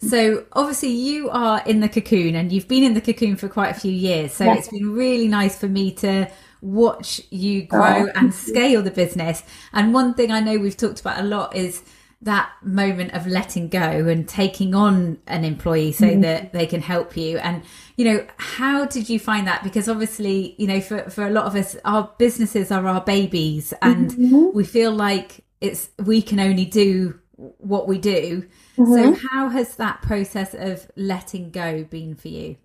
So 0.00 0.44
obviously 0.52 0.90
you 0.90 1.30
are 1.30 1.62
in 1.64 1.80
the 1.80 1.88
cocoon 1.88 2.34
and 2.34 2.52
you've 2.52 2.68
been 2.68 2.84
in 2.84 2.94
the 2.94 3.00
cocoon 3.00 3.36
for 3.36 3.48
quite 3.48 3.70
a 3.70 3.80
few 3.80 3.92
years. 3.92 4.32
So 4.32 4.44
yes. 4.44 4.58
it's 4.58 4.68
been 4.68 4.92
really 4.92 5.26
nice 5.28 5.56
for 5.58 5.68
me 5.68 5.92
to 5.94 6.28
watch 6.60 7.20
you 7.30 7.62
grow 7.62 8.06
oh. 8.06 8.12
and 8.14 8.32
scale 8.34 8.82
the 8.82 8.90
business. 8.90 9.42
And 9.72 9.94
one 9.94 10.14
thing 10.14 10.30
I 10.32 10.40
know 10.40 10.58
we've 10.58 10.76
talked 10.76 11.00
about 11.00 11.20
a 11.20 11.24
lot 11.24 11.54
is 11.54 11.82
that 12.20 12.50
moment 12.62 13.12
of 13.12 13.28
letting 13.28 13.68
go 13.68 13.78
and 13.78 14.28
taking 14.28 14.74
on 14.74 15.18
an 15.28 15.44
employee 15.44 15.92
so 15.92 16.04
mm-hmm. 16.06 16.22
that 16.22 16.52
they 16.52 16.66
can 16.66 16.82
help 16.82 17.16
you 17.16 17.38
and 17.38 17.62
you 17.96 18.04
know 18.04 18.26
how 18.38 18.84
did 18.84 19.08
you 19.08 19.20
find 19.20 19.46
that 19.46 19.62
because 19.62 19.88
obviously 19.88 20.56
you 20.58 20.66
know 20.66 20.80
for 20.80 21.08
for 21.10 21.24
a 21.24 21.30
lot 21.30 21.44
of 21.44 21.54
us 21.54 21.76
our 21.84 22.12
businesses 22.18 22.72
are 22.72 22.84
our 22.88 23.00
babies 23.02 23.72
and 23.82 24.10
mm-hmm. 24.10 24.48
we 24.52 24.64
feel 24.64 24.90
like 24.90 25.44
it's 25.60 25.90
we 26.04 26.20
can 26.20 26.40
only 26.40 26.64
do 26.64 27.16
what 27.38 27.86
we 27.86 27.98
do. 27.98 28.46
Mm-hmm. 28.76 28.92
So, 28.92 29.28
how 29.30 29.48
has 29.48 29.76
that 29.76 30.02
process 30.02 30.54
of 30.54 30.90
letting 30.96 31.50
go 31.50 31.84
been 31.84 32.14
for 32.16 32.28
you? 32.28 32.56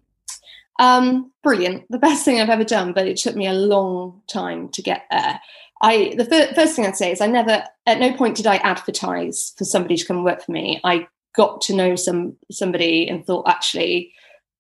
Um, 0.80 1.32
brilliant. 1.44 1.86
The 1.90 2.00
best 2.00 2.26
thing 2.26 2.40
I've 2.40 2.50
ever 2.50 2.64
done, 2.64 2.94
but 2.94 3.08
it 3.08 3.18
took 3.18 3.36
me 3.36 3.48
a 3.48 3.54
long 3.54 4.22
time 4.28 4.70
to 4.70 4.82
get 4.82 5.04
there. 5.12 5.40
I 5.82 6.16
the 6.18 6.26
fir- 6.26 6.54
first 6.56 6.76
thing 6.76 6.86
I'd 6.86 6.96
say 6.96 7.12
is 7.12 7.22
I 7.22 7.28
never, 7.28 7.64
at 7.86 8.00
no 8.00 8.14
point 8.14 8.38
did 8.38 8.48
I 8.48 8.56
advertise 8.58 9.54
for 9.58 9.66
somebody 9.66 9.98
to 9.98 10.06
come 10.06 10.24
work 10.24 10.42
for 10.44 10.52
me. 10.52 10.80
I 10.84 11.08
got 11.36 11.62
to 11.62 11.76
know 11.76 11.96
some 11.96 12.36
somebody 12.52 13.08
and 13.08 13.26
thought 13.26 13.48
actually 13.48 14.14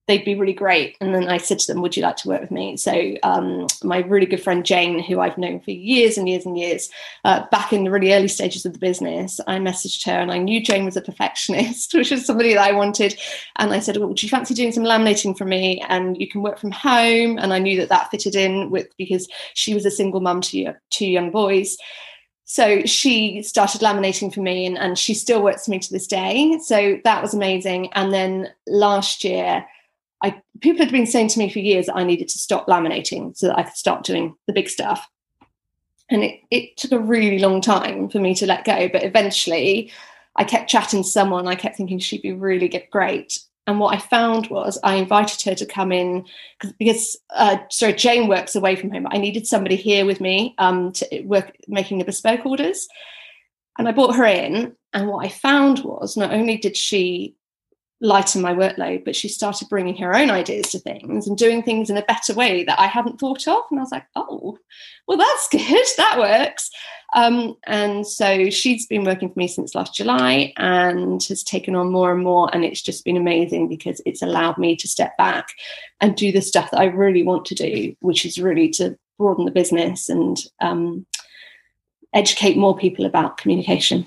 they'd 0.07 0.25
be 0.25 0.35
really 0.35 0.53
great. 0.53 0.97
And 0.99 1.15
then 1.15 1.29
I 1.29 1.37
said 1.37 1.59
to 1.59 1.67
them, 1.71 1.81
Would 1.81 1.95
you 1.95 2.03
like 2.03 2.17
to 2.17 2.27
work 2.27 2.41
with 2.41 2.51
me? 2.51 2.75
So, 2.77 3.15
um, 3.23 3.67
my 3.83 3.99
really 3.99 4.25
good 4.25 4.43
friend 4.43 4.65
Jane, 4.65 4.99
who 4.99 5.19
I've 5.19 5.37
known 5.37 5.61
for 5.61 5.71
years 5.71 6.17
and 6.17 6.27
years 6.27 6.45
and 6.45 6.57
years, 6.57 6.89
uh, 7.23 7.45
back 7.51 7.71
in 7.71 7.83
the 7.83 7.91
really 7.91 8.13
early 8.13 8.27
stages 8.27 8.65
of 8.65 8.73
the 8.73 8.79
business, 8.79 9.39
I 9.47 9.57
messaged 9.57 10.05
her 10.05 10.19
and 10.19 10.31
I 10.31 10.39
knew 10.39 10.61
Jane 10.61 10.85
was 10.85 10.97
a 10.97 11.01
perfectionist, 11.01 11.93
which 11.93 12.11
is 12.11 12.25
somebody 12.25 12.53
that 12.53 12.67
I 12.67 12.73
wanted. 12.73 13.17
And 13.57 13.71
I 13.71 13.79
said, 13.79 13.97
Well, 13.97 14.09
would 14.09 14.21
you 14.21 14.29
fancy 14.29 14.53
doing 14.53 14.71
some 14.71 14.83
laminating 14.83 15.37
for 15.37 15.45
me? 15.45 15.83
And 15.87 16.19
you 16.19 16.27
can 16.27 16.41
work 16.41 16.59
from 16.59 16.71
home. 16.71 17.37
And 17.37 17.53
I 17.53 17.59
knew 17.59 17.77
that 17.79 17.89
that 17.89 18.11
fitted 18.11 18.35
in 18.35 18.69
with 18.69 18.87
because 18.97 19.27
she 19.53 19.73
was 19.73 19.85
a 19.85 19.91
single 19.91 20.19
mum 20.19 20.41
to 20.41 20.73
two 20.89 21.07
young 21.07 21.31
boys 21.31 21.77
so 22.45 22.85
she 22.85 23.41
started 23.41 23.79
laminating 23.79 24.33
for 24.33 24.41
me 24.41 24.65
and, 24.65 24.77
and 24.77 24.99
she 24.99 25.13
still 25.13 25.41
works 25.41 25.63
for 25.63 25.71
me 25.71 25.79
to 25.79 25.91
this 25.93 26.05
day 26.05 26.57
so 26.61 26.99
that 27.05 27.21
was 27.21 27.33
amazing 27.33 27.91
and 27.93 28.13
then 28.13 28.49
last 28.67 29.23
year 29.23 29.65
I 30.23 30.41
people 30.61 30.83
had 30.83 30.91
been 30.91 31.05
saying 31.05 31.27
to 31.29 31.39
me 31.39 31.49
for 31.49 31.59
years 31.59 31.87
that 31.87 31.97
I 31.97 32.03
needed 32.03 32.29
to 32.29 32.39
stop 32.39 32.67
laminating 32.67 33.35
so 33.35 33.47
that 33.47 33.59
I 33.59 33.63
could 33.63 33.75
start 33.75 34.05
doing 34.05 34.35
the 34.47 34.53
big 34.53 34.69
stuff. 34.69 35.07
And 36.09 36.23
it, 36.23 36.41
it 36.49 36.77
took 36.77 36.91
a 36.91 36.99
really 36.99 37.39
long 37.39 37.61
time 37.61 38.09
for 38.09 38.19
me 38.19 38.33
to 38.35 38.45
let 38.45 38.65
go. 38.65 38.87
But 38.87 39.03
eventually 39.03 39.91
I 40.35 40.43
kept 40.43 40.69
chatting 40.69 41.03
to 41.03 41.09
someone. 41.09 41.47
I 41.47 41.55
kept 41.55 41.77
thinking 41.77 41.99
she'd 41.99 42.21
be 42.21 42.33
really 42.33 42.69
great. 42.91 43.39
And 43.65 43.79
what 43.79 43.95
I 43.95 43.99
found 43.99 44.47
was 44.47 44.77
I 44.83 44.95
invited 44.95 45.41
her 45.43 45.55
to 45.55 45.65
come 45.65 45.91
in 45.91 46.25
because, 46.77 47.17
uh, 47.29 47.57
sorry, 47.69 47.93
Jane 47.93 48.27
works 48.27 48.55
away 48.55 48.75
from 48.75 48.91
home. 48.91 49.07
I 49.09 49.17
needed 49.17 49.47
somebody 49.47 49.77
here 49.77 50.05
with 50.05 50.19
me 50.19 50.53
um, 50.57 50.91
to 50.93 51.21
work 51.21 51.55
making 51.67 51.99
the 51.99 52.05
bespoke 52.05 52.45
orders. 52.45 52.87
And 53.77 53.87
I 53.87 53.91
brought 53.93 54.15
her 54.15 54.25
in. 54.25 54.75
And 54.91 55.07
what 55.07 55.25
I 55.25 55.29
found 55.29 55.79
was 55.79 56.17
not 56.17 56.33
only 56.33 56.57
did 56.57 56.75
she 56.75 57.35
lighten 58.03 58.41
my 58.41 58.53
workload, 58.53 59.05
but 59.05 59.15
she 59.15 59.29
started 59.29 59.69
bringing 59.69 59.95
her 59.95 60.13
own 60.13 60.29
ideas 60.29 60.69
to 60.71 60.79
things 60.79 61.25
and 61.25 61.37
doing 61.37 61.63
things 61.63 61.89
in 61.89 61.95
a 61.95 62.03
better 62.03 62.33
way 62.33 62.65
that 62.65 62.77
I 62.77 62.85
hadn't 62.85 63.17
thought 63.17 63.47
of. 63.47 63.63
And 63.71 63.79
I 63.79 63.83
was 63.83 63.93
like, 63.93 64.05
oh, 64.15 64.57
well, 65.07 65.17
that's 65.17 65.47
good. 65.47 65.63
That 65.97 66.19
works. 66.19 66.69
Um, 67.15 67.55
and 67.65 68.05
so 68.05 68.49
she's 68.49 68.87
been 68.87 69.05
working 69.05 69.29
for 69.29 69.39
me 69.39 69.47
since 69.47 69.73
last 69.73 69.93
July 69.93 70.51
and 70.57 71.23
has 71.23 71.43
taken 71.43 71.75
on 71.75 71.91
more 71.91 72.11
and 72.11 72.23
more. 72.23 72.49
And 72.53 72.65
it's 72.65 72.81
just 72.81 73.05
been 73.05 73.15
amazing 73.15 73.69
because 73.69 74.01
it's 74.05 74.21
allowed 74.21 74.57
me 74.57 74.75
to 74.75 74.87
step 74.87 75.15
back 75.17 75.47
and 76.01 76.15
do 76.15 76.31
the 76.31 76.41
stuff 76.41 76.71
that 76.71 76.79
I 76.79 76.85
really 76.85 77.23
want 77.23 77.45
to 77.45 77.55
do, 77.55 77.95
which 78.01 78.25
is 78.25 78.37
really 78.37 78.69
to 78.71 78.97
broaden 79.17 79.45
the 79.45 79.51
business 79.51 80.09
and 80.09 80.37
um, 80.59 81.05
educate 82.13 82.57
more 82.57 82.75
people 82.75 83.05
about 83.05 83.37
communication. 83.37 84.05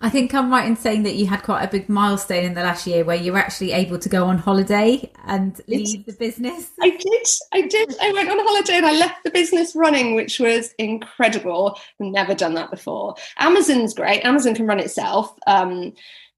I 0.00 0.10
think 0.10 0.34
I'm 0.34 0.50
right 0.50 0.66
in 0.66 0.76
saying 0.76 1.04
that 1.04 1.14
you 1.14 1.26
had 1.26 1.42
quite 1.42 1.62
a 1.62 1.68
big 1.68 1.88
milestone 1.88 2.44
in 2.44 2.54
the 2.54 2.62
last 2.62 2.86
year 2.86 3.02
where 3.02 3.16
you 3.16 3.32
were 3.32 3.38
actually 3.38 3.72
able 3.72 3.98
to 3.98 4.08
go 4.08 4.26
on 4.26 4.36
holiday 4.36 5.10
and 5.24 5.58
leave 5.68 6.04
the 6.04 6.12
business. 6.12 6.70
I 6.80 6.90
did. 6.90 7.26
I 7.54 7.62
did. 7.62 7.96
I 8.00 8.12
went 8.12 8.28
on 8.28 8.38
holiday 8.38 8.74
and 8.74 8.86
I 8.86 8.92
left 8.92 9.24
the 9.24 9.30
business 9.30 9.74
running, 9.74 10.14
which 10.14 10.38
was 10.38 10.74
incredible. 10.78 11.78
I've 12.00 12.06
never 12.08 12.34
done 12.34 12.54
that 12.54 12.70
before. 12.70 13.14
Amazon's 13.38 13.94
great. 13.94 14.22
Amazon 14.22 14.54
can 14.54 14.66
run 14.66 14.80
itself. 14.80 15.34
Um, 15.46 15.94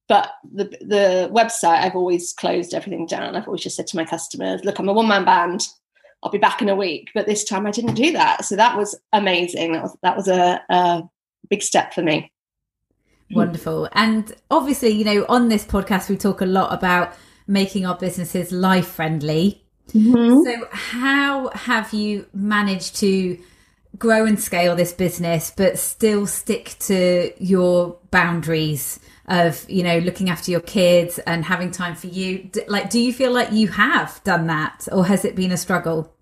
but 0.08 0.30
the 0.52 0.64
the 0.80 1.30
website, 1.32 1.82
I've 1.82 1.96
always 1.96 2.32
closed 2.32 2.74
everything 2.74 3.06
down. 3.06 3.34
I've 3.34 3.46
always 3.46 3.62
just 3.62 3.76
said 3.76 3.88
to 3.88 3.96
my 3.96 4.04
customers, 4.04 4.64
"Look, 4.64 4.78
I'm 4.78 4.88
a 4.88 4.92
one 4.92 5.08
man 5.08 5.24
band. 5.24 5.66
I'll 6.22 6.30
be 6.30 6.38
back 6.38 6.62
in 6.62 6.68
a 6.68 6.76
week." 6.76 7.10
But 7.12 7.26
this 7.26 7.44
time, 7.44 7.66
I 7.66 7.72
didn't 7.72 7.94
do 7.94 8.12
that, 8.12 8.44
so 8.44 8.56
that 8.56 8.76
was 8.76 8.98
amazing. 9.12 9.72
That 9.72 9.82
was 9.82 9.96
that 10.02 10.16
was 10.16 10.28
a, 10.28 10.62
a 10.70 11.02
big 11.50 11.62
step 11.62 11.92
for 11.92 12.02
me. 12.02 12.32
Wonderful. 13.30 13.88
And 13.92 14.35
obviously, 14.50 14.90
you 14.90 15.04
know, 15.04 15.26
on 15.28 15.49
this 15.49 15.64
podcast, 15.64 16.08
we 16.08 16.16
talk 16.16 16.40
a 16.40 16.47
lot 16.47 16.73
about 16.73 17.14
making 17.47 17.87
our 17.87 17.97
businesses 17.97 18.52
life 18.52 18.87
friendly. 18.87 19.64
Mm-hmm. 19.92 20.44
So, 20.44 20.68
how 20.70 21.49
have 21.49 21.92
you 21.92 22.26
managed 22.32 22.97
to 22.97 23.38
grow 23.99 24.26
and 24.26 24.38
scale 24.38 24.76
this 24.76 24.92
business, 24.92 25.52
but 25.54 25.78
still 25.78 26.26
stick 26.26 26.76
to 26.80 27.32
your 27.38 27.99
boundaries 28.11 29.00
of, 29.26 29.68
you 29.68 29.82
know, 29.82 29.99
looking 29.99 30.30
after 30.30 30.50
your 30.50 30.61
kids 30.61 31.18
and 31.20 31.44
having 31.44 31.70
time 31.70 31.94
for 31.94 32.06
you? 32.06 32.50
Like, 32.66 32.90
do 32.90 33.00
you 33.00 33.12
feel 33.12 33.32
like 33.32 33.52
you 33.52 33.68
have 33.68 34.20
done 34.25 34.47
that, 34.47 34.88
or 34.92 35.06
has 35.06 35.25
it 35.25 35.35
been 35.35 35.52
a 35.52 35.56
struggle? 35.56 36.14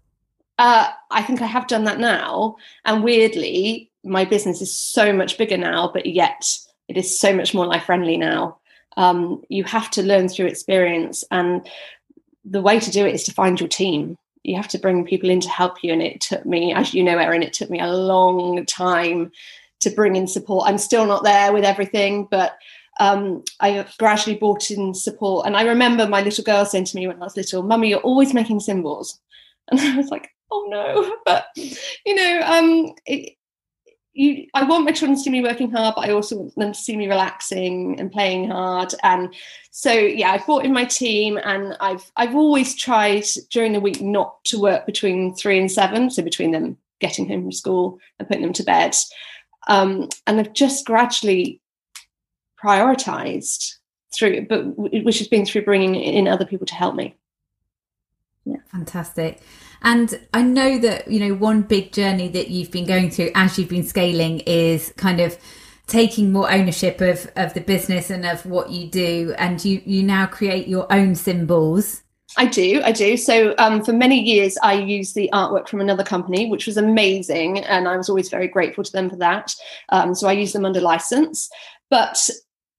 Uh, 0.59 0.91
I 1.11 1.23
think 1.23 1.43
I 1.43 1.47
have 1.47 1.67
done 1.67 1.85
that 1.85 1.99
now. 1.99 2.57
And 2.85 3.05
weirdly, 3.05 3.91
my 4.05 4.25
business 4.25 4.63
is 4.63 4.77
so 4.77 5.13
much 5.13 5.37
bigger 5.37 5.57
now, 5.57 5.91
but 5.93 6.07
yet 6.07 6.59
it 6.89 6.97
is 6.97 7.19
so 7.19 7.35
much 7.35 7.55
more 7.55 7.67
life 7.67 7.85
friendly 7.85 8.17
now. 8.17 8.59
Um, 8.97 9.43
you 9.49 9.65
have 9.65 9.91
to 9.93 10.03
learn 10.03 10.29
through 10.29 10.47
experience, 10.47 11.25
and 11.31 11.67
the 12.45 12.63
way 12.63 12.81
to 12.81 12.91
do 12.91 13.05
it 13.05 13.15
is 13.15 13.25
to 13.25 13.33
find 13.33 13.59
your 13.61 13.69
team. 13.69 14.17
You 14.45 14.57
have 14.57 14.69
to 14.69 14.79
bring 14.79 15.05
people 15.05 15.29
in 15.29 15.41
to 15.41 15.49
help 15.49 15.83
you. 15.83 15.93
And 15.93 16.01
it 16.01 16.21
took 16.21 16.47
me, 16.47 16.73
as 16.73 16.95
you 16.95 17.03
know, 17.03 17.19
Erin, 17.19 17.43
it 17.43 17.53
took 17.53 17.69
me 17.69 17.81
a 17.81 17.89
long 17.89 18.65
time 18.67 19.33
to 19.81 19.91
bring 19.91 20.17
in 20.17 20.27
support. 20.27 20.69
I'm 20.69 20.79
still 20.79 21.07
not 21.07 21.25
there 21.25 21.53
with 21.53 21.65
everything, 21.65 22.29
but 22.31 22.57
um, 23.01 23.43
I 23.61 23.85
gradually 23.99 24.37
brought 24.37 24.71
in 24.71 24.95
support. 24.95 25.47
And 25.47 25.57
I 25.57 25.63
remember 25.63 26.07
my 26.07 26.23
little 26.23 26.45
girl 26.45 26.65
saying 26.65 26.87
to 26.87 26.97
me 26.97 27.07
when 27.07 27.21
I 27.21 27.25
was 27.25 27.37
little, 27.37 27.63
Mummy, 27.63 27.91
you're 27.91 27.99
always 28.01 28.33
making 28.33 28.61
symbols. 28.61 29.19
And 29.69 29.81
I 29.81 29.97
was 29.97 30.09
like, 30.09 30.31
oh 30.51 30.67
no. 30.69 31.17
But, 31.27 31.47
you 31.57 32.15
know, 32.15 32.41
um, 32.45 32.95
it, 33.05 33.36
you 34.17 34.47
I 34.55 34.65
want 34.65 34.85
my 34.85 34.93
children 34.93 35.17
to 35.17 35.23
see 35.23 35.31
me 35.31 35.43
working 35.43 35.71
hard, 35.71 35.95
but 35.95 36.09
I 36.09 36.13
also 36.13 36.37
want 36.37 36.55
them 36.57 36.73
to 36.73 36.79
see 36.79 36.97
me 36.97 37.07
relaxing 37.07 38.01
and 38.01 38.11
playing 38.11 38.51
hard. 38.51 38.95
And 39.03 39.35
so 39.71 39.93
yeah, 39.93 40.33
I've 40.33 40.47
brought 40.47 40.65
in 40.65 40.73
my 40.73 40.85
team 40.85 41.39
and 41.45 41.77
I've 41.81 42.11
I've 42.17 42.35
always 42.35 42.75
tried 42.75 43.25
during 43.51 43.73
the 43.73 43.81
week 43.81 44.01
not 44.01 44.43
to 44.47 44.61
work 44.61 44.87
between 44.87 45.35
three 45.35 45.59
and 45.59 45.71
seven, 45.71 46.11
so 46.11 46.23
between 46.23 46.51
them 46.51 46.79
getting 46.99 47.29
home 47.29 47.43
from 47.43 47.53
school 47.53 47.99
and 48.19 48.27
putting 48.27 48.43
them 48.43 48.55
to 48.55 48.65
bed. 48.65 48.97
Um, 49.69 50.09
and 50.27 50.41
I've 50.41 50.55
just 50.55 50.87
gradually 50.87 51.61
prioritized 52.63 53.75
through, 54.15 54.47
but 54.47 54.63
which 54.77 55.19
has 55.19 55.29
been 55.29 55.45
through 55.45 55.65
bringing 55.65 55.95
in 55.95 56.27
other 56.27 56.47
people 56.47 56.67
to 56.67 56.75
help 56.75 56.95
me. 56.95 57.17
Yeah, 58.47 58.61
fantastic. 58.71 59.41
And 59.83 60.19
I 60.35 60.43
know 60.43 60.79
that, 60.79 61.11
you 61.11 61.21
know, 61.21 61.35
one 61.35 61.63
big 61.63 61.93
journey 61.93 62.29
that 62.29 62.49
you've 62.49 62.71
been 62.71 62.87
going 62.87 63.11
through 63.11 63.31
as 63.35 63.59
you've 63.59 63.69
been 63.69 63.87
scaling 63.87 64.41
is 64.41 64.93
kind 64.97 65.21
of 65.21 65.39
taking 65.87 66.33
more 66.33 66.51
ownership 66.51 67.01
of, 67.01 67.31
of 67.37 67.55
the 67.55 67.61
business 67.61 68.11
and 68.11 68.27
of 68.27 68.45
what 68.47 68.71
you 68.71 68.89
do. 68.89 69.35
And 69.39 69.65
you, 69.65 69.81
you 69.85 70.03
now 70.03 70.27
create 70.27 70.67
your 70.67 70.93
own 70.93 71.15
symbols. 71.15 72.03
I 72.37 72.47
do, 72.47 72.83
I 72.85 72.93
do. 72.93 73.17
So 73.17 73.55
um, 73.59 73.85
for 73.85 73.93
many 73.93 74.21
years, 74.21 74.59
I 74.63 74.75
used 74.75 75.15
the 75.15 75.31
artwork 75.33 75.69
from 75.69 75.81
another 75.81 76.03
company, 76.05 76.51
which 76.51 76.67
was 76.67 76.77
amazing, 76.77 77.61
and 77.61 77.89
I 77.89 77.97
was 77.97 78.09
always 78.09 78.29
very 78.29 78.49
grateful 78.49 78.85
to 78.85 78.93
them 78.93 79.09
for 79.09 79.17
that. 79.17 79.55
Um, 79.91 80.15
so 80.15 80.29
I 80.29 80.33
used 80.33 80.55
them 80.55 80.65
under 80.65 80.81
license, 80.81 81.49
but 81.89 82.29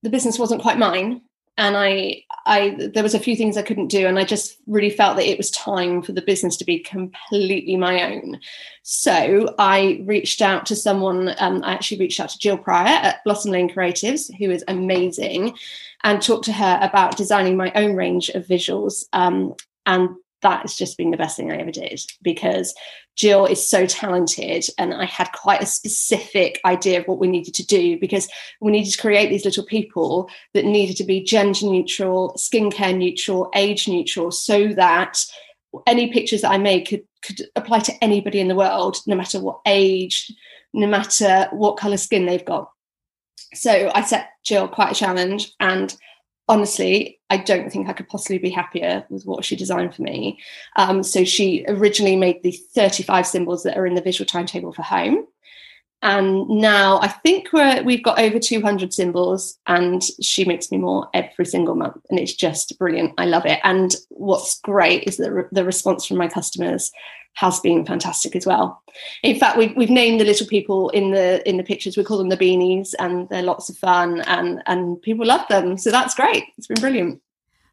the 0.03 0.09
business 0.09 0.37
wasn't 0.37 0.61
quite 0.61 0.77
mine, 0.77 1.21
and 1.57 1.75
I, 1.75 2.23
I, 2.45 2.89
there 2.93 3.03
was 3.03 3.15
a 3.15 3.19
few 3.19 3.35
things 3.35 3.57
I 3.57 3.63
couldn't 3.63 3.87
do, 3.87 4.05
and 4.05 4.19
I 4.19 4.23
just 4.23 4.57
really 4.67 4.91
felt 4.91 5.17
that 5.17 5.29
it 5.29 5.37
was 5.37 5.49
time 5.51 6.01
for 6.01 6.11
the 6.11 6.21
business 6.21 6.55
to 6.57 6.65
be 6.65 6.79
completely 6.79 7.75
my 7.75 8.13
own. 8.13 8.39
So 8.83 9.55
I 9.57 10.03
reached 10.05 10.41
out 10.41 10.65
to 10.67 10.75
someone. 10.75 11.33
Um, 11.39 11.63
I 11.63 11.73
actually 11.73 11.99
reached 11.99 12.19
out 12.19 12.29
to 12.29 12.39
Jill 12.39 12.57
Pryor 12.57 12.87
at 12.87 13.23
Blossom 13.23 13.51
Lane 13.51 13.69
Creatives, 13.69 14.33
who 14.37 14.51
is 14.51 14.63
amazing, 14.67 15.57
and 16.03 16.21
talked 16.21 16.45
to 16.45 16.53
her 16.53 16.79
about 16.81 17.17
designing 17.17 17.57
my 17.57 17.71
own 17.73 17.95
range 17.95 18.29
of 18.29 18.45
visuals. 18.45 19.05
Um, 19.13 19.55
and 19.85 20.09
that 20.41 20.61
has 20.61 20.75
just 20.75 20.97
been 20.97 21.11
the 21.11 21.17
best 21.17 21.37
thing 21.37 21.51
I 21.51 21.57
ever 21.57 21.71
did 21.71 21.99
because 22.21 22.73
Jill 23.15 23.45
is 23.45 23.67
so 23.67 23.85
talented. 23.85 24.65
And 24.77 24.93
I 24.93 25.05
had 25.05 25.31
quite 25.31 25.61
a 25.61 25.67
specific 25.67 26.61
idea 26.63 26.99
of 26.99 27.07
what 27.07 27.19
we 27.19 27.27
needed 27.27 27.55
to 27.55 27.65
do 27.65 27.99
because 27.99 28.29
we 28.61 28.71
needed 28.71 28.91
to 28.91 29.01
create 29.01 29.29
these 29.29 29.45
little 29.45 29.65
people 29.65 30.29
that 30.53 30.65
needed 30.65 30.95
to 30.97 31.03
be 31.03 31.23
gender 31.23 31.65
neutral, 31.65 32.35
skincare 32.37 32.95
neutral, 32.95 33.49
age 33.55 33.87
neutral, 33.87 34.31
so 34.31 34.67
that 34.69 35.19
any 35.87 36.11
pictures 36.11 36.41
that 36.41 36.51
I 36.51 36.57
made 36.57 36.87
could, 36.87 37.03
could 37.23 37.41
apply 37.55 37.79
to 37.79 38.03
anybody 38.03 38.39
in 38.39 38.47
the 38.47 38.55
world, 38.55 38.97
no 39.07 39.15
matter 39.15 39.39
what 39.39 39.61
age, 39.65 40.31
no 40.73 40.87
matter 40.87 41.47
what 41.51 41.77
color 41.77 41.97
skin 41.97 42.25
they've 42.25 42.45
got. 42.45 42.71
So 43.53 43.91
I 43.93 44.03
set 44.03 44.29
Jill 44.43 44.67
quite 44.67 44.91
a 44.91 44.95
challenge 44.95 45.51
and 45.59 45.95
honestly, 46.47 47.19
I 47.29 47.37
don't 47.37 47.71
think 47.71 47.89
I 47.89 47.93
could 47.93 48.07
possibly 48.07 48.37
be 48.37 48.49
happier 48.49 49.05
with 49.09 49.25
what 49.25 49.43
she 49.43 49.55
designed 49.55 49.93
for 49.93 50.01
me. 50.01 50.39
Um, 50.77 51.03
so 51.03 51.23
she 51.23 51.65
originally 51.67 52.15
made 52.15 52.41
the 52.43 52.51
35 52.75 53.27
symbols 53.27 53.63
that 53.63 53.77
are 53.77 53.85
in 53.85 53.95
the 53.95 54.01
visual 54.01 54.25
timetable 54.25 54.71
for 54.73 54.83
home. 54.83 55.27
and 56.03 56.47
now 56.47 56.99
I 57.01 57.07
think 57.07 57.51
we're 57.51 57.81
we've 57.83 58.03
got 58.03 58.19
over 58.19 58.39
200 58.39 58.93
symbols, 58.93 59.57
and 59.65 60.01
she 60.21 60.45
makes 60.45 60.71
me 60.71 60.77
more 60.77 61.09
every 61.13 61.45
single 61.45 61.75
month, 61.75 61.97
and 62.09 62.19
it's 62.19 62.35
just 62.35 62.77
brilliant. 62.79 63.13
I 63.17 63.25
love 63.25 63.45
it. 63.45 63.59
And 63.63 63.95
what's 64.09 64.59
great 64.61 65.03
is 65.07 65.17
that 65.17 65.31
re- 65.31 65.43
the 65.51 65.65
response 65.65 66.05
from 66.05 66.17
my 66.17 66.27
customers 66.27 66.91
has 67.37 67.59
been 67.59 67.85
fantastic 67.85 68.35
as 68.35 68.47
well. 68.47 68.81
In 69.21 69.39
fact, 69.39 69.57
we've 69.57 69.75
we've 69.77 69.91
named 69.91 70.19
the 70.19 70.25
little 70.25 70.47
people 70.47 70.89
in 70.89 71.11
the 71.11 71.47
in 71.47 71.57
the 71.57 71.63
pictures. 71.63 71.95
We 71.95 72.03
call 72.03 72.17
them 72.17 72.29
the 72.29 72.37
beanies, 72.37 72.95
and 72.97 73.29
they're 73.29 73.43
lots 73.43 73.69
of 73.69 73.77
fun, 73.77 74.21
and 74.21 74.63
and 74.65 74.99
people 75.03 75.25
love 75.25 75.47
them. 75.47 75.77
So 75.77 75.91
that's 75.91 76.15
great. 76.15 76.45
It's 76.57 76.65
been 76.65 76.81
brilliant. 76.81 77.21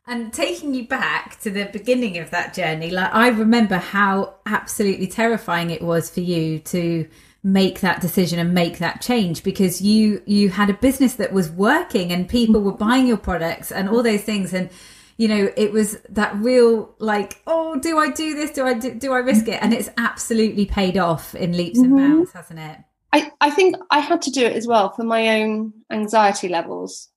And 0.07 0.35
taking 0.35 0.75
you 0.75 0.87
back 0.87 1.41
to 1.41 1.51
the 1.51 1.65
beginning 1.73 2.19
of 2.19 2.31
that 2.31 2.53
journey, 2.53 2.91
like 2.91 3.15
I 3.15 3.29
remember 3.29 3.77
how 3.77 4.35
absolutely 4.45 5.07
terrifying 5.07 5.71
it 5.71 5.81
was 5.81 6.11
for 6.11 6.21
you 6.21 6.59
to 6.59 7.09
make 7.43 7.81
that 7.81 8.03
decision 8.03 8.39
and 8.39 8.53
make 8.53 8.79
that 8.79 9.01
change 9.01 9.43
because 9.43 9.81
you 9.81 10.23
you 10.27 10.51
had 10.51 10.69
a 10.69 10.75
business 10.75 11.15
that 11.15 11.33
was 11.33 11.51
working 11.51 12.13
and 12.13 12.29
people 12.29 12.61
were 12.61 12.73
buying 12.73 13.07
your 13.07 13.17
products 13.17 13.73
and 13.73 13.89
all 13.89 14.03
those 14.03 14.23
things 14.23 14.53
and 14.53 14.69
you 15.17 15.29
know 15.29 15.51
it 15.57 15.73
was 15.73 15.99
that 16.09 16.35
real 16.37 16.95
like 16.99 17.41
oh 17.47 17.79
do 17.79 17.99
i 17.99 18.11
do 18.11 18.35
this 18.35 18.51
do 18.51 18.67
i 18.67 18.75
do, 18.75 18.93
do 18.95 19.13
i 19.13 19.19
risk 19.19 19.49
it 19.49 19.63
and 19.63 19.73
it's 19.73 19.91
absolutely 19.97 20.67
paid 20.67 20.97
off 20.97 21.35
in 21.35 21.57
leaps 21.57 21.79
and 21.79 21.93
mm-hmm. 21.93 22.15
bounds 22.15 22.33
hasn't 22.33 22.59
it 22.59 22.79
I, 23.13 23.31
I 23.41 23.51
think 23.51 23.77
i 23.91 24.01
had 24.01 24.23
to 24.23 24.31
do 24.31 24.45
it 24.45 24.57
as 24.57 24.67
well 24.67 24.91
for 24.91 25.05
my 25.05 25.41
own 25.41 25.73
anxiety 25.91 26.49
levels 26.49 27.09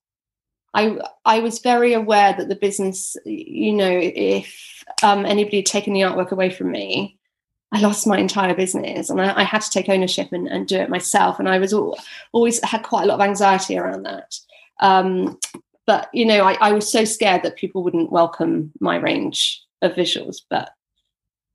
i 0.74 0.98
i 1.24 1.40
was 1.40 1.58
very 1.58 1.92
aware 1.92 2.34
that 2.34 2.48
the 2.48 2.56
business 2.56 3.16
you 3.24 3.72
know 3.72 3.90
if 3.90 4.84
um, 5.02 5.26
anybody 5.26 5.58
had 5.58 5.66
taken 5.66 5.92
the 5.92 6.00
artwork 6.00 6.30
away 6.30 6.50
from 6.50 6.70
me 6.70 7.18
I 7.70 7.80
lost 7.80 8.06
my 8.06 8.18
entire 8.18 8.54
business 8.54 9.10
and 9.10 9.20
I, 9.20 9.40
I 9.40 9.42
had 9.42 9.60
to 9.60 9.70
take 9.70 9.90
ownership 9.90 10.32
and, 10.32 10.48
and, 10.48 10.66
do 10.66 10.78
it 10.78 10.88
myself. 10.88 11.38
And 11.38 11.48
I 11.48 11.58
was 11.58 11.74
all, 11.74 11.98
always 12.32 12.64
had 12.64 12.82
quite 12.82 13.02
a 13.02 13.06
lot 13.06 13.16
of 13.16 13.20
anxiety 13.20 13.76
around 13.76 14.04
that. 14.04 14.38
Um, 14.80 15.38
but 15.88 16.10
you 16.12 16.26
know, 16.26 16.44
I, 16.44 16.52
I, 16.60 16.72
was 16.72 16.92
so 16.92 17.06
scared 17.06 17.42
that 17.42 17.56
people 17.56 17.82
wouldn't 17.82 18.12
welcome 18.12 18.72
my 18.78 18.96
range 18.96 19.64
of 19.80 19.92
visuals. 19.92 20.42
But 20.50 20.70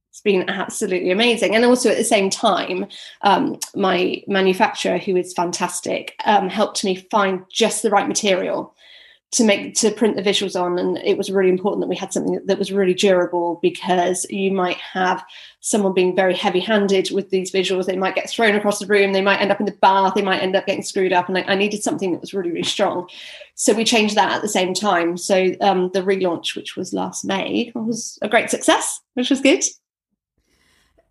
it's 0.10 0.22
been 0.22 0.50
absolutely 0.50 1.12
amazing. 1.12 1.56
And 1.56 1.64
also 1.64 1.92
at 1.92 1.98
the 1.98 2.04
same 2.04 2.32
time, 2.32 2.88
um, 3.22 3.60
my 3.76 4.24
manufacturer, 4.26 4.98
who 4.98 5.16
is 5.16 5.34
fantastic, 5.34 6.16
um, 6.26 6.50
helped 6.50 6.84
me 6.84 6.96
find 7.12 7.44
just 7.52 7.84
the 7.84 7.92
right 7.92 8.08
material 8.08 8.76
to 9.34 9.44
make 9.44 9.74
to 9.74 9.90
print 9.90 10.16
the 10.16 10.22
visuals 10.22 10.60
on 10.60 10.78
and 10.78 11.00
it 11.00 11.18
was 11.18 11.32
really 11.32 11.50
important 11.50 11.82
that 11.82 11.90
we 11.90 11.96
had 11.96 12.14
something 12.14 12.40
that 12.46 12.60
was 12.60 12.72
really 12.72 12.94
durable 12.94 13.60
because 13.64 14.28
you 14.30 14.52
might 14.52 14.78
have 14.78 15.26
someone 15.60 15.94
being 15.94 16.16
very 16.16 16.36
heavy 16.36 16.60
handed 16.60 17.10
with 17.10 17.32
these 17.32 17.52
visuals. 17.52 17.86
They 17.86 17.98
might 17.98 18.14
get 18.14 18.30
thrown 18.30 18.54
across 18.54 18.78
the 18.78 18.86
room 18.86 19.12
they 19.12 19.22
might 19.22 19.42
end 19.42 19.52
up 19.52 19.60
in 19.60 19.66
the 19.66 19.78
bath 19.82 20.14
they 20.14 20.22
might 20.22 20.44
end 20.44 20.56
up 20.56 20.68
getting 20.68 20.84
screwed 20.84 21.14
up 21.14 21.30
and 21.30 21.38
I, 21.38 21.42
I 21.48 21.56
needed 21.56 21.82
something 21.82 22.12
that 22.12 22.22
was 22.22 22.34
really 22.34 22.52
really 22.52 22.64
strong. 22.64 23.10
So 23.56 23.74
we 23.74 23.84
changed 23.84 24.16
that 24.16 24.32
at 24.32 24.42
the 24.44 24.48
same 24.48 24.74
time. 24.74 25.18
So 25.18 25.56
um, 25.62 25.90
the 25.94 26.02
relaunch 26.02 26.56
which 26.56 26.76
was 26.76 26.94
last 26.94 27.26
May 27.26 27.72
was 27.74 28.20
a 28.22 28.30
great 28.30 28.52
success 28.52 29.02
which 29.16 29.32
was 29.32 29.42
good. 29.42 29.64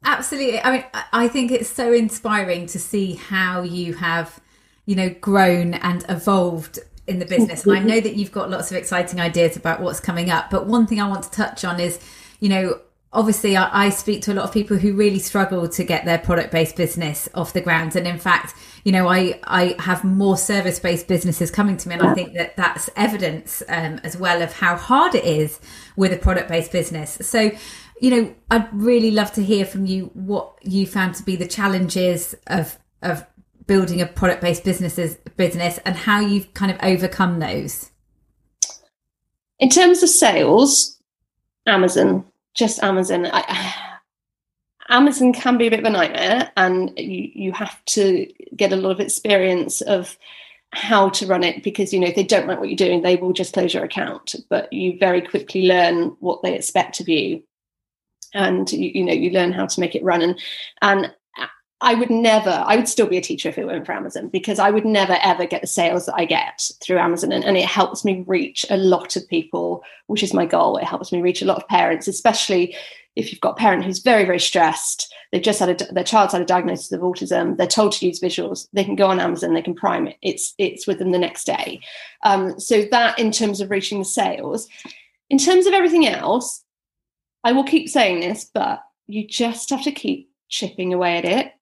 Absolutely. 0.05 0.61
I 0.61 0.73
mean 0.73 0.85
I 1.12 1.26
think 1.26 1.50
it's 1.50 1.69
so 1.69 1.93
inspiring 1.93 2.67
to 2.67 2.79
see 2.79 3.14
how 3.14 3.62
you 3.62 3.95
have 3.95 4.41
you 4.87 4.95
know 4.95 5.09
grown 5.09 5.75
and 5.75 6.05
evolved 6.09 6.79
in 7.06 7.18
the 7.18 7.26
business. 7.26 7.64
And 7.64 7.76
I 7.76 7.80
know 7.80 8.00
that 8.00 8.14
you've 8.14 8.32
got 8.32 8.50
lots 8.50 8.71
of 8.71 8.76
exciting 8.76 9.21
ideas 9.21 9.56
about 9.56 9.80
what's 9.80 10.00
coming 10.00 10.30
up. 10.30 10.50
But 10.50 10.66
one 10.66 10.87
thing 10.87 11.00
I 11.00 11.09
want 11.09 11.25
to 11.25 11.30
touch 11.30 11.64
on 11.64 11.80
is, 11.80 11.99
you 12.40 12.49
know, 12.49 12.80
obviously 13.12 13.56
I, 13.56 13.87
I 13.87 13.90
speak 13.90 14.23
to 14.23 14.32
a 14.32 14.35
lot 14.35 14.44
of 14.44 14.52
people 14.52 14.76
who 14.76 14.94
really 14.94 15.18
struggle 15.18 15.68
to 15.68 15.85
get 15.85 16.04
their 16.04 16.18
product 16.18 16.52
based 16.52 16.76
business 16.76 17.28
off 17.35 17.52
the 17.52 17.61
ground. 17.61 17.97
And 17.97 18.06
in 18.06 18.18
fact, 18.18 18.54
you 18.85 18.92
know, 18.92 19.09
I, 19.09 19.40
I 19.44 19.76
have 19.80 20.04
more 20.04 20.37
service 20.37 20.78
based 20.78 21.09
businesses 21.09 21.50
coming 21.50 21.76
to 21.78 21.88
me. 21.88 21.97
And 21.97 22.06
I 22.06 22.14
think 22.14 22.35
that 22.35 22.56
that's 22.56 22.88
evidence 22.97 23.62
um, 23.68 24.00
as 24.04 24.16
well 24.16 24.42
of 24.42 24.52
how 24.52 24.76
hard 24.76 25.14
it 25.14 25.25
is 25.25 25.61
with 25.97 26.12
a 26.12 26.16
product 26.16 26.49
based 26.49 26.73
business. 26.73 27.18
So, 27.23 27.50
you 28.00 28.11
know, 28.11 28.35
I'd 28.50 28.68
really 28.73 29.11
love 29.11 29.32
to 29.35 29.42
hear 29.42 29.64
from 29.64 29.87
you 29.87 30.11
what 30.14 30.54
you 30.62 30.87
found 30.87 31.14
to 31.16 31.23
be 31.23 31.37
the 31.37 31.49
challenges 31.49 32.35
of 32.47 32.78
of 33.02 33.26
building 33.73 34.02
a 34.02 34.07
product 34.07 34.43
based 34.43 34.64
businesses 34.64 35.17
business 35.38 35.79
and 35.87 35.97
how 35.97 36.21
you've 36.21 36.52
kind 36.52 36.71
of 36.71 36.76
overcome 36.83 37.38
those? 37.38 37.91
In 39.59 39.71
terms 39.71 40.02
of 40.02 40.09
sales 40.09 40.99
amazon 41.67 42.25
just 42.55 42.83
amazon. 42.83 43.26
I, 43.33 43.75
amazon 44.88 45.33
can 45.33 45.57
be 45.57 45.67
a 45.67 45.71
bit 45.71 45.81
of 45.81 45.87
a 45.87 45.91
nightmare 45.91 46.50
and 46.57 46.93
you, 46.99 47.31
you 47.35 47.52
have 47.52 47.83
to 47.87 48.26
get 48.57 48.73
a 48.73 48.76
lot 48.76 48.91
of 48.91 49.00
experience 49.00 49.81
of 49.81 50.19
how 50.75 51.08
to 51.11 51.26
run 51.26 51.45
it 51.45 51.63
because 51.63 51.93
you 51.93 52.00
know 52.00 52.08
if 52.08 52.15
they 52.15 52.25
don't 52.25 52.47
like 52.47 52.58
what 52.58 52.69
you're 52.69 52.76
doing 52.76 53.02
they 53.02 53.17
will 53.17 53.32
just 53.32 53.54
close 53.54 53.73
your 53.73 53.85
account 53.85 54.35
but 54.50 54.71
you 54.73 54.99
very 54.99 55.23
quickly 55.23 55.67
learn 55.67 56.17
what 56.21 56.43
they 56.43 56.54
expect 56.54 57.00
of 57.00 57.08
you. 57.08 57.43
And 58.35 58.71
you, 58.73 58.91
you 58.95 59.04
know 59.04 59.13
you 59.13 59.30
learn 59.30 59.52
how 59.52 59.67
to 59.67 59.80
make 59.80 59.95
it 59.95 60.02
run 60.02 60.23
and 60.23 60.41
and 60.80 61.15
I 61.82 61.95
would 61.95 62.10
never, 62.10 62.62
I 62.64 62.76
would 62.76 62.88
still 62.88 63.08
be 63.08 63.16
a 63.16 63.23
teacher 63.23 63.49
if 63.49 63.58
it 63.58 63.66
weren't 63.66 63.84
for 63.84 63.92
Amazon 63.92 64.28
because 64.28 64.60
I 64.60 64.71
would 64.71 64.84
never 64.84 65.18
ever 65.21 65.47
get 65.47 65.62
the 65.62 65.66
sales 65.66 66.06
that 66.06 66.14
I 66.14 66.25
get 66.25 66.71
through 66.80 66.99
Amazon. 66.99 67.32
And, 67.32 67.45
and, 67.45 67.56
it 67.56 67.66
helps 67.66 68.04
me 68.04 68.25
reach 68.26 68.64
a 68.71 68.76
lot 68.76 69.16
of 69.16 69.28
people, 69.28 69.82
which 70.06 70.23
is 70.23 70.32
my 70.32 70.47
goal. 70.47 70.76
It 70.76 70.84
helps 70.84 71.10
me 71.10 71.21
reach 71.21 71.42
a 71.42 71.45
lot 71.45 71.56
of 71.56 71.66
parents, 71.66 72.06
especially 72.06 72.76
if 73.16 73.32
you've 73.32 73.40
got 73.40 73.54
a 73.54 73.56
parent 73.56 73.84
who's 73.84 73.99
very, 73.99 74.25
very 74.25 74.38
stressed. 74.38 75.12
They've 75.32 75.42
just 75.42 75.58
had 75.58 75.82
a, 75.82 75.92
their 75.92 76.04
child's 76.04 76.34
had 76.34 76.42
a 76.42 76.47
diagnosis 76.47 76.92
of 76.92 77.00
autism. 77.00 77.56
They're 77.56 77.66
told 77.66 77.92
to 77.92 78.06
use 78.06 78.21
visuals. 78.21 78.68
They 78.73 78.84
can 78.84 78.95
go 78.95 79.08
on 79.08 79.18
Amazon, 79.18 79.52
they 79.52 79.60
can 79.60 79.75
prime 79.75 80.06
it. 80.06 80.16
It's, 80.23 80.54
it's 80.58 80.86
with 80.86 81.00
them 81.00 81.10
the 81.10 81.18
next 81.18 81.45
day. 81.45 81.80
Um, 82.23 82.60
so 82.60 82.82
that 82.92 83.18
in 83.18 83.32
terms 83.32 83.60
of 83.60 83.71
reaching 83.71 83.99
the 83.99 84.04
sales. 84.04 84.68
In 85.30 85.38
terms 85.38 85.66
of 85.66 85.73
everything 85.73 86.06
else, 86.06 86.62
I 87.42 87.52
will 87.52 87.64
keep 87.64 87.88
saying 87.88 88.21
this, 88.21 88.49
but 88.54 88.82
you 89.08 89.26
just 89.26 89.71
have 89.71 89.82
to 89.82 89.90
keep 89.90 90.30
chipping 90.49 90.95
away 90.95 91.18
at 91.18 91.25
it 91.25 91.52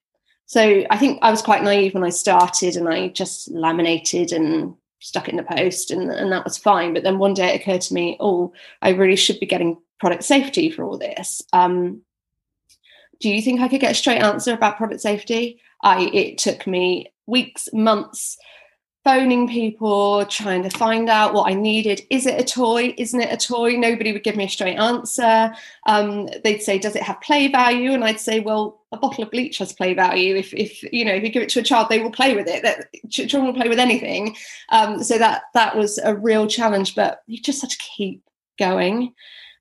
so 0.51 0.83
I 0.89 0.97
think 0.97 1.19
I 1.21 1.31
was 1.31 1.41
quite 1.41 1.63
naive 1.63 1.93
when 1.93 2.03
I 2.03 2.09
started 2.09 2.75
and 2.75 2.89
I 2.89 3.07
just 3.07 3.49
laminated 3.51 4.33
and 4.33 4.75
stuck 4.99 5.29
it 5.29 5.31
in 5.31 5.37
the 5.37 5.43
post 5.43 5.91
and, 5.91 6.11
and 6.11 6.29
that 6.33 6.43
was 6.43 6.57
fine. 6.57 6.93
But 6.93 7.03
then 7.03 7.19
one 7.19 7.33
day 7.33 7.53
it 7.53 7.61
occurred 7.61 7.79
to 7.79 7.93
me, 7.93 8.17
oh, 8.19 8.51
I 8.81 8.89
really 8.89 9.15
should 9.15 9.39
be 9.39 9.45
getting 9.45 9.77
product 9.97 10.25
safety 10.25 10.69
for 10.69 10.83
all 10.83 10.97
this. 10.97 11.41
Um, 11.53 12.01
do 13.21 13.29
you 13.29 13.41
think 13.41 13.61
I 13.61 13.69
could 13.69 13.79
get 13.79 13.93
a 13.93 13.95
straight 13.95 14.21
answer 14.21 14.51
about 14.53 14.75
product 14.75 14.99
safety? 14.99 15.61
I 15.81 16.09
it 16.13 16.37
took 16.37 16.67
me 16.67 17.13
weeks, 17.27 17.69
months 17.71 18.37
phoning 19.05 19.47
people, 19.47 20.25
trying 20.25 20.63
to 20.63 20.69
find 20.69 21.07
out 21.07 21.33
what 21.33 21.49
I 21.49 21.53
needed. 21.53 22.01
Is 22.09 22.25
it 22.25 22.37
a 22.37 22.43
toy? 22.43 22.93
Isn't 22.97 23.21
it 23.21 23.31
a 23.31 23.37
toy? 23.37 23.77
Nobody 23.77 24.11
would 24.11 24.25
give 24.25 24.35
me 24.35 24.43
a 24.43 24.49
straight 24.49 24.75
answer. 24.75 25.53
Um, 25.87 26.27
they'd 26.43 26.61
say, 26.61 26.77
"Does 26.77 26.97
it 26.97 27.03
have 27.03 27.21
play 27.21 27.47
value?" 27.47 27.93
And 27.93 28.03
I'd 28.03 28.19
say, 28.19 28.41
"Well, 28.41 28.80
a 28.91 28.97
bottle 28.97 29.23
of 29.23 29.31
bleach 29.31 29.57
has 29.59 29.73
play 29.73 29.93
value. 29.93 30.35
If, 30.35 30.53
if 30.53 30.83
you 30.91 31.05
know, 31.05 31.13
if 31.13 31.23
you 31.23 31.29
give 31.29 31.43
it 31.43 31.49
to 31.49 31.59
a 31.59 31.63
child, 31.63 31.87
they 31.89 31.99
will 31.99 32.11
play 32.11 32.35
with 32.35 32.47
it. 32.47 32.63
That 32.63 32.87
children 33.09 33.45
will 33.45 33.53
play 33.53 33.69
with 33.69 33.79
anything. 33.79 34.35
Um, 34.69 35.03
so 35.03 35.17
that 35.17 35.43
that 35.53 35.77
was 35.77 35.97
a 35.97 36.15
real 36.15 36.47
challenge. 36.47 36.95
But 36.95 37.21
you 37.27 37.39
just 37.39 37.61
have 37.61 37.71
to 37.71 37.77
keep 37.77 38.23
going. 38.59 39.13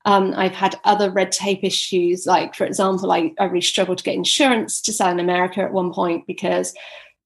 Um, 0.04 0.32
I've 0.34 0.54
had 0.54 0.80
other 0.84 1.10
red 1.10 1.30
tape 1.30 1.62
issues, 1.62 2.26
like 2.26 2.54
for 2.54 2.64
example, 2.64 3.12
I, 3.12 3.32
I 3.38 3.44
really 3.44 3.60
struggled 3.60 3.98
to 3.98 4.04
get 4.04 4.14
insurance 4.14 4.80
to 4.82 4.92
sell 4.92 5.10
in 5.10 5.20
America 5.20 5.60
at 5.60 5.72
one 5.72 5.92
point 5.92 6.26
because 6.26 6.74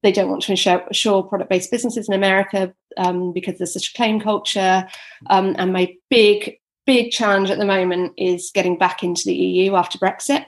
they 0.02 0.10
don't 0.12 0.28
want 0.28 0.42
to 0.42 0.52
insure, 0.52 0.82
insure 0.88 1.22
product-based 1.22 1.70
businesses 1.70 2.08
in 2.08 2.14
America 2.14 2.74
um, 2.96 3.32
because 3.32 3.58
there's 3.58 3.72
such 3.72 3.90
a 3.90 3.96
claim 3.96 4.20
culture. 4.20 4.86
Um, 5.30 5.54
and 5.56 5.72
my 5.72 5.94
big, 6.10 6.58
big 6.84 7.12
challenge 7.12 7.50
at 7.50 7.58
the 7.58 7.64
moment 7.64 8.12
is 8.18 8.50
getting 8.52 8.76
back 8.76 9.02
into 9.02 9.22
the 9.24 9.34
EU 9.34 9.76
after 9.76 9.98
Brexit. 9.98 10.44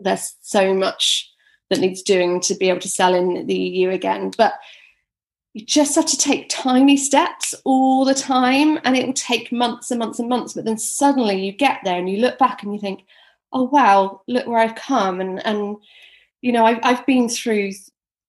There's 0.00 0.36
so 0.40 0.74
much 0.74 1.30
that 1.70 1.80
needs 1.80 2.02
doing 2.02 2.40
to 2.42 2.54
be 2.54 2.68
able 2.68 2.80
to 2.80 2.88
sell 2.88 3.14
in 3.14 3.46
the 3.46 3.54
EU 3.54 3.90
again, 3.90 4.32
but 4.36 4.54
you 5.54 5.64
just 5.64 5.94
have 5.96 6.06
to 6.06 6.16
take 6.16 6.48
tiny 6.48 6.96
steps 6.96 7.54
all 7.64 8.04
the 8.04 8.14
time, 8.14 8.78
and 8.84 8.96
it 8.96 9.06
will 9.06 9.12
take 9.12 9.50
months 9.50 9.90
and 9.90 9.98
months 9.98 10.18
and 10.18 10.28
months. 10.28 10.54
But 10.54 10.64
then 10.64 10.78
suddenly 10.78 11.44
you 11.44 11.52
get 11.52 11.80
there 11.84 11.98
and 11.98 12.08
you 12.08 12.18
look 12.18 12.38
back 12.38 12.62
and 12.62 12.72
you 12.72 12.80
think, 12.80 13.04
"Oh 13.52 13.64
wow, 13.64 14.22
look 14.28 14.46
where 14.46 14.58
I've 14.58 14.76
come!" 14.76 15.20
and 15.20 15.44
and 15.46 15.76
you 16.40 16.52
know 16.52 16.64
I've, 16.64 16.80
I've 16.82 17.06
been 17.06 17.28
through 17.28 17.72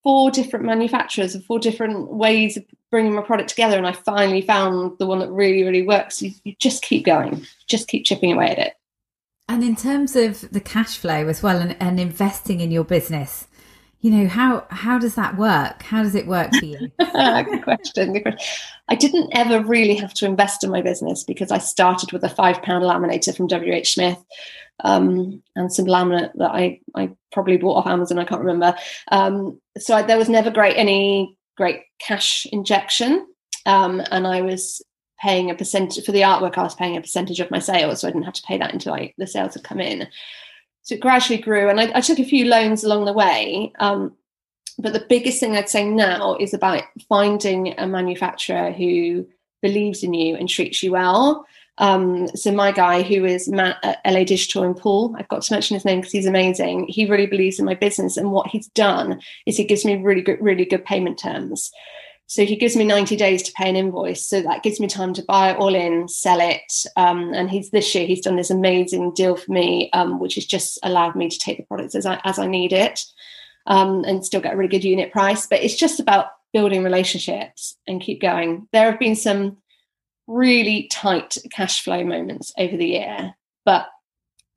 four 0.03 0.31
different 0.31 0.65
manufacturers 0.65 1.35
and 1.35 1.43
four 1.43 1.59
different 1.59 2.11
ways 2.11 2.57
of 2.57 2.65
bringing 2.89 3.13
my 3.13 3.21
product 3.21 3.49
together 3.49 3.77
and 3.77 3.85
i 3.85 3.91
finally 3.91 4.41
found 4.41 4.97
the 4.97 5.05
one 5.05 5.19
that 5.19 5.29
really 5.29 5.63
really 5.63 5.85
works 5.85 6.21
you, 6.21 6.31
you, 6.43 6.55
just 6.59 6.81
keep 6.83 7.05
going 7.05 7.45
just 7.67 7.87
keep 7.87 8.05
chipping 8.05 8.33
away 8.33 8.49
at 8.49 8.59
it 8.59 8.73
and 9.49 9.63
in 9.63 9.75
terms 9.75 10.15
of 10.15 10.49
the 10.51 10.61
cash 10.61 10.97
flow 10.97 11.27
as 11.27 11.43
well 11.43 11.57
and, 11.57 11.75
and 11.81 11.99
investing 11.99 12.61
in 12.61 12.71
your 12.71 12.85
business 12.85 13.47
you 14.01 14.11
know 14.11 14.27
how 14.27 14.65
how 14.69 14.97
does 14.97 15.15
that 15.15 15.37
work? 15.37 15.83
How 15.83 16.03
does 16.03 16.15
it 16.15 16.25
work 16.25 16.53
for 16.53 16.65
you? 16.65 16.91
Good 16.99 17.63
question 17.63 18.13
good 18.13 18.21
question. 18.21 18.47
I 18.87 18.95
didn't 18.95 19.31
ever 19.33 19.61
really 19.61 19.95
have 19.95 20.13
to 20.15 20.25
invest 20.25 20.63
in 20.63 20.71
my 20.71 20.81
business 20.81 21.23
because 21.23 21.51
i 21.51 21.57
started 21.57 22.11
with 22.11 22.23
a 22.23 22.29
five 22.29 22.61
pound 22.61 22.85
laminator 22.85 23.35
from 23.35 23.49
wh 23.49 23.85
smith 23.85 24.17
um, 24.85 25.43
and 25.55 25.71
some 25.71 25.85
laminate 25.85 26.31
that 26.35 26.51
i 26.51 26.79
i 26.95 27.09
probably 27.33 27.57
bought 27.57 27.77
off 27.77 27.87
amazon 27.87 28.19
i 28.19 28.23
can't 28.23 28.41
remember. 28.41 28.73
Um, 29.11 29.59
so 29.77 29.95
I, 29.95 30.01
there 30.03 30.17
was 30.17 30.29
never 30.29 30.49
great 30.49 30.77
any 30.77 31.35
great 31.57 31.81
cash 31.99 32.47
injection 32.51 33.27
um, 33.65 34.01
and 34.11 34.25
i 34.25 34.41
was 34.41 34.81
paying 35.21 35.49
a 35.49 35.55
percentage 35.55 36.03
for 36.05 36.11
the 36.11 36.21
artwork 36.21 36.57
i 36.57 36.63
was 36.63 36.75
paying 36.75 36.97
a 36.97 37.01
percentage 37.01 37.39
of 37.39 37.51
my 37.51 37.59
sales 37.59 38.01
so 38.01 38.07
i 38.07 38.11
didn't 38.11 38.23
have 38.23 38.33
to 38.33 38.43
pay 38.43 38.57
that 38.57 38.73
until 38.73 38.93
I, 38.93 39.13
the 39.17 39.27
sales 39.27 39.53
had 39.53 39.63
come 39.63 39.79
in 39.79 40.07
so 40.89 40.95
it 40.95 41.01
gradually 41.01 41.39
grew, 41.39 41.69
and 41.69 41.79
I, 41.79 41.91
I 41.93 42.01
took 42.01 42.17
a 42.17 42.25
few 42.25 42.45
loans 42.45 42.83
along 42.83 43.05
the 43.05 43.13
way. 43.13 43.71
Um, 43.79 44.15
but 44.79 44.93
the 44.93 45.05
biggest 45.07 45.39
thing 45.39 45.55
I'd 45.55 45.69
say 45.69 45.87
now 45.87 46.35
is 46.39 46.51
about 46.51 46.81
finding 47.07 47.77
a 47.77 47.85
manufacturer 47.85 48.71
who 48.71 49.27
believes 49.61 50.03
in 50.03 50.15
you 50.15 50.35
and 50.35 50.49
treats 50.49 50.81
you 50.81 50.93
well. 50.93 51.45
Um, 51.77 52.27
so 52.29 52.51
my 52.51 52.71
guy, 52.71 53.03
who 53.03 53.23
is 53.23 53.47
Matt 53.47 53.77
at 53.83 53.99
LA 54.03 54.23
Digital 54.23 54.63
in 54.63 54.73
Poole, 54.73 55.15
I've 55.17 55.27
got 55.27 55.43
to 55.43 55.53
mention 55.53 55.75
his 55.75 55.85
name 55.85 55.99
because 55.99 56.11
he's 56.11 56.25
amazing. 56.25 56.87
He 56.87 57.05
really 57.05 57.27
believes 57.27 57.59
in 57.59 57.65
my 57.65 57.75
business, 57.75 58.17
and 58.17 58.31
what 58.31 58.47
he's 58.47 58.67
done 58.69 59.21
is 59.45 59.57
he 59.57 59.65
gives 59.65 59.85
me 59.85 60.01
really 60.01 60.21
good, 60.21 60.41
really 60.41 60.65
good 60.65 60.85
payment 60.85 61.19
terms. 61.19 61.71
So 62.29 62.45
he 62.45 62.55
gives 62.55 62.75
me 62.75 62.85
90 62.85 63.15
days 63.15 63.41
to 63.41 63.51
pay 63.53 63.67
an 63.67 63.75
invoice. 63.75 64.23
So 64.23 64.43
that 64.43 64.61
gives 64.61 64.79
me 64.79 64.85
time 64.85 65.13
to 65.15 65.23
buy 65.23 65.49
it 65.49 65.57
all 65.57 65.73
in, 65.73 66.07
sell 66.07 66.39
it. 66.39 66.85
Um, 66.95 67.33
and 67.33 67.49
he's 67.49 67.71
this 67.71 67.95
year 67.95 68.05
he's 68.05 68.21
done 68.21 68.35
this 68.35 68.51
amazing 68.51 69.15
deal 69.15 69.35
for 69.35 69.51
me, 69.51 69.89
um, 69.93 70.19
which 70.19 70.35
has 70.35 70.45
just 70.45 70.77
allowed 70.83 71.15
me 71.15 71.27
to 71.27 71.39
take 71.39 71.57
the 71.57 71.63
products 71.63 71.95
as 71.95 72.05
I 72.05 72.21
as 72.25 72.37
I 72.37 72.45
need 72.45 72.71
it, 72.71 73.03
um, 73.65 74.03
and 74.05 74.23
still 74.23 74.41
get 74.41 74.53
a 74.53 74.57
really 74.57 74.69
good 74.69 74.83
unit 74.83 75.11
price. 75.11 75.47
But 75.47 75.63
it's 75.63 75.75
just 75.75 75.99
about 75.99 76.27
building 76.53 76.83
relationships 76.83 77.75
and 77.87 77.99
keep 77.99 78.21
going. 78.21 78.67
There 78.73 78.91
have 78.91 78.99
been 78.99 79.15
some 79.15 79.57
really 80.27 80.87
tight 80.91 81.35
cash 81.51 81.83
flow 81.83 82.03
moments 82.03 82.53
over 82.59 82.77
the 82.77 82.89
year, 82.89 83.33
but 83.65 83.87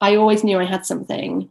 I 0.02 0.16
always 0.16 0.44
knew 0.44 0.58
I 0.58 0.66
had 0.66 0.84
something. 0.84 1.48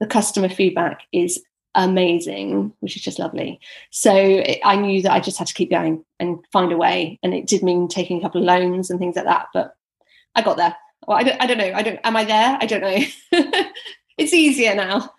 The 0.00 0.06
customer 0.06 0.48
feedback 0.48 1.02
is 1.12 1.42
amazing, 1.74 2.72
which 2.80 2.96
is 2.96 3.02
just 3.02 3.18
lovely. 3.18 3.60
So 3.90 4.14
it, 4.14 4.58
I 4.64 4.76
knew 4.76 5.02
that 5.02 5.12
I 5.12 5.20
just 5.20 5.38
had 5.38 5.46
to 5.46 5.54
keep 5.54 5.70
going 5.70 6.04
and 6.18 6.38
find 6.52 6.72
a 6.72 6.76
way. 6.76 7.18
And 7.22 7.34
it 7.34 7.46
did 7.46 7.62
mean 7.62 7.88
taking 7.88 8.18
a 8.18 8.22
couple 8.22 8.40
of 8.40 8.46
loans 8.46 8.90
and 8.90 8.98
things 8.98 9.16
like 9.16 9.26
that, 9.26 9.48
but 9.52 9.76
I 10.34 10.42
got 10.42 10.56
there. 10.56 10.76
Well, 11.06 11.18
I 11.18 11.22
don't, 11.22 11.40
I 11.40 11.46
don't 11.46 11.58
know. 11.58 11.72
I 11.74 11.82
don't, 11.82 12.00
am 12.04 12.16
I 12.16 12.24
there? 12.24 12.58
I 12.60 12.66
don't 12.66 12.80
know. 12.80 12.98
it's 14.18 14.34
easier 14.34 14.74
now. 14.74 15.14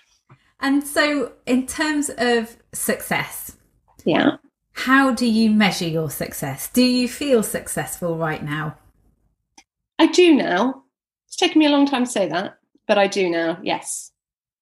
and 0.60 0.86
so, 0.86 1.32
in 1.46 1.66
terms 1.66 2.10
of 2.18 2.56
success, 2.72 3.56
yeah, 4.04 4.36
how 4.72 5.12
do 5.12 5.26
you 5.26 5.50
measure 5.50 5.88
your 5.88 6.10
success? 6.10 6.68
Do 6.68 6.82
you 6.82 7.08
feel 7.08 7.42
successful 7.42 8.16
right 8.16 8.42
now? 8.42 8.76
I 9.98 10.06
do 10.06 10.34
now. 10.34 10.84
It's 11.26 11.36
taken 11.36 11.58
me 11.58 11.66
a 11.66 11.70
long 11.70 11.86
time 11.86 12.04
to 12.04 12.10
say 12.10 12.28
that, 12.28 12.58
but 12.86 12.98
I 12.98 13.06
do 13.06 13.30
now. 13.30 13.58
Yes. 13.62 14.10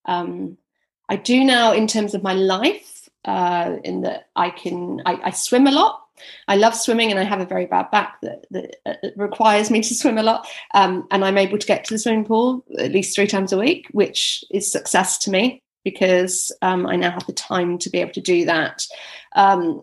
Um, 0.04 0.58
I 1.08 1.16
do 1.16 1.44
now 1.44 1.72
in 1.72 1.86
terms 1.86 2.14
of 2.14 2.22
my 2.22 2.34
life, 2.34 3.08
uh, 3.24 3.76
in 3.84 4.02
that 4.02 4.28
I 4.36 4.50
can, 4.50 5.02
I, 5.06 5.20
I, 5.24 5.30
swim 5.30 5.66
a 5.66 5.70
lot. 5.70 6.02
I 6.46 6.56
love 6.56 6.74
swimming 6.74 7.10
and 7.10 7.20
I 7.20 7.24
have 7.24 7.40
a 7.40 7.46
very 7.46 7.66
bad 7.66 7.90
back 7.90 8.18
that, 8.22 8.46
that 8.50 8.76
uh, 8.86 8.94
requires 9.16 9.70
me 9.70 9.82
to 9.82 9.94
swim 9.94 10.18
a 10.18 10.22
lot. 10.22 10.48
Um, 10.74 11.06
and 11.10 11.24
I'm 11.24 11.38
able 11.38 11.58
to 11.58 11.66
get 11.66 11.84
to 11.84 11.94
the 11.94 11.98
swimming 11.98 12.24
pool 12.24 12.64
at 12.78 12.92
least 12.92 13.14
three 13.14 13.26
times 13.26 13.52
a 13.52 13.58
week, 13.58 13.88
which 13.92 14.44
is 14.50 14.70
success 14.70 15.18
to 15.18 15.30
me 15.30 15.62
because 15.84 16.54
um, 16.62 16.86
I 16.86 16.96
now 16.96 17.10
have 17.10 17.26
the 17.26 17.32
time 17.32 17.78
to 17.78 17.90
be 17.90 17.98
able 17.98 18.12
to 18.12 18.20
do 18.20 18.44
that. 18.46 18.86
Um, 19.34 19.82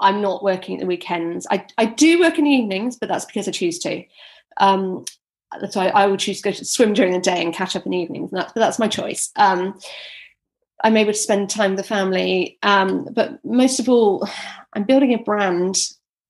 I'm 0.00 0.20
not 0.20 0.42
working 0.42 0.76
at 0.76 0.80
the 0.80 0.86
weekends. 0.86 1.46
I, 1.50 1.66
I 1.78 1.86
do 1.86 2.20
work 2.20 2.38
in 2.38 2.44
the 2.44 2.50
evenings, 2.50 2.96
but 2.96 3.08
that's 3.08 3.24
because 3.24 3.48
I 3.48 3.52
choose 3.52 3.78
to. 3.80 4.04
Um, 4.58 5.04
so 5.70 5.80
I, 5.80 5.88
I 5.88 6.06
would 6.06 6.20
choose 6.20 6.40
to 6.40 6.50
go 6.50 6.52
to 6.52 6.64
swim 6.64 6.92
during 6.92 7.12
the 7.12 7.20
day 7.20 7.42
and 7.42 7.54
catch 7.54 7.76
up 7.76 7.86
in 7.86 7.92
the 7.92 7.98
evenings. 7.98 8.30
That's, 8.30 8.52
but 8.52 8.60
that's 8.60 8.78
my 8.78 8.88
choice. 8.88 9.30
Um, 9.36 9.78
I'm 10.84 10.96
able 10.96 11.12
to 11.12 11.18
spend 11.18 11.48
time 11.48 11.72
with 11.72 11.78
the 11.78 11.88
family. 11.88 12.58
Um, 12.62 13.08
but 13.12 13.44
most 13.44 13.80
of 13.80 13.88
all, 13.88 14.28
I'm 14.74 14.84
building 14.84 15.14
a 15.14 15.18
brand 15.18 15.76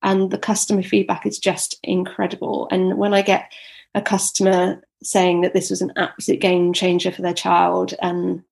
and 0.03 0.31
the 0.31 0.37
customer 0.37 0.83
feedback 0.83 1.25
is 1.25 1.39
just 1.39 1.77
incredible. 1.83 2.67
And 2.71 2.97
when 2.97 3.13
I 3.13 3.21
get 3.21 3.51
a 3.95 4.01
customer 4.01 4.81
saying 5.03 5.41
that 5.41 5.53
this 5.53 5.69
was 5.69 5.81
an 5.81 5.91
absolute 5.95 6.39
game 6.39 6.73
changer 6.73 7.11
for 7.11 7.21
their 7.21 7.33
child, 7.33 7.93
and 8.01 8.43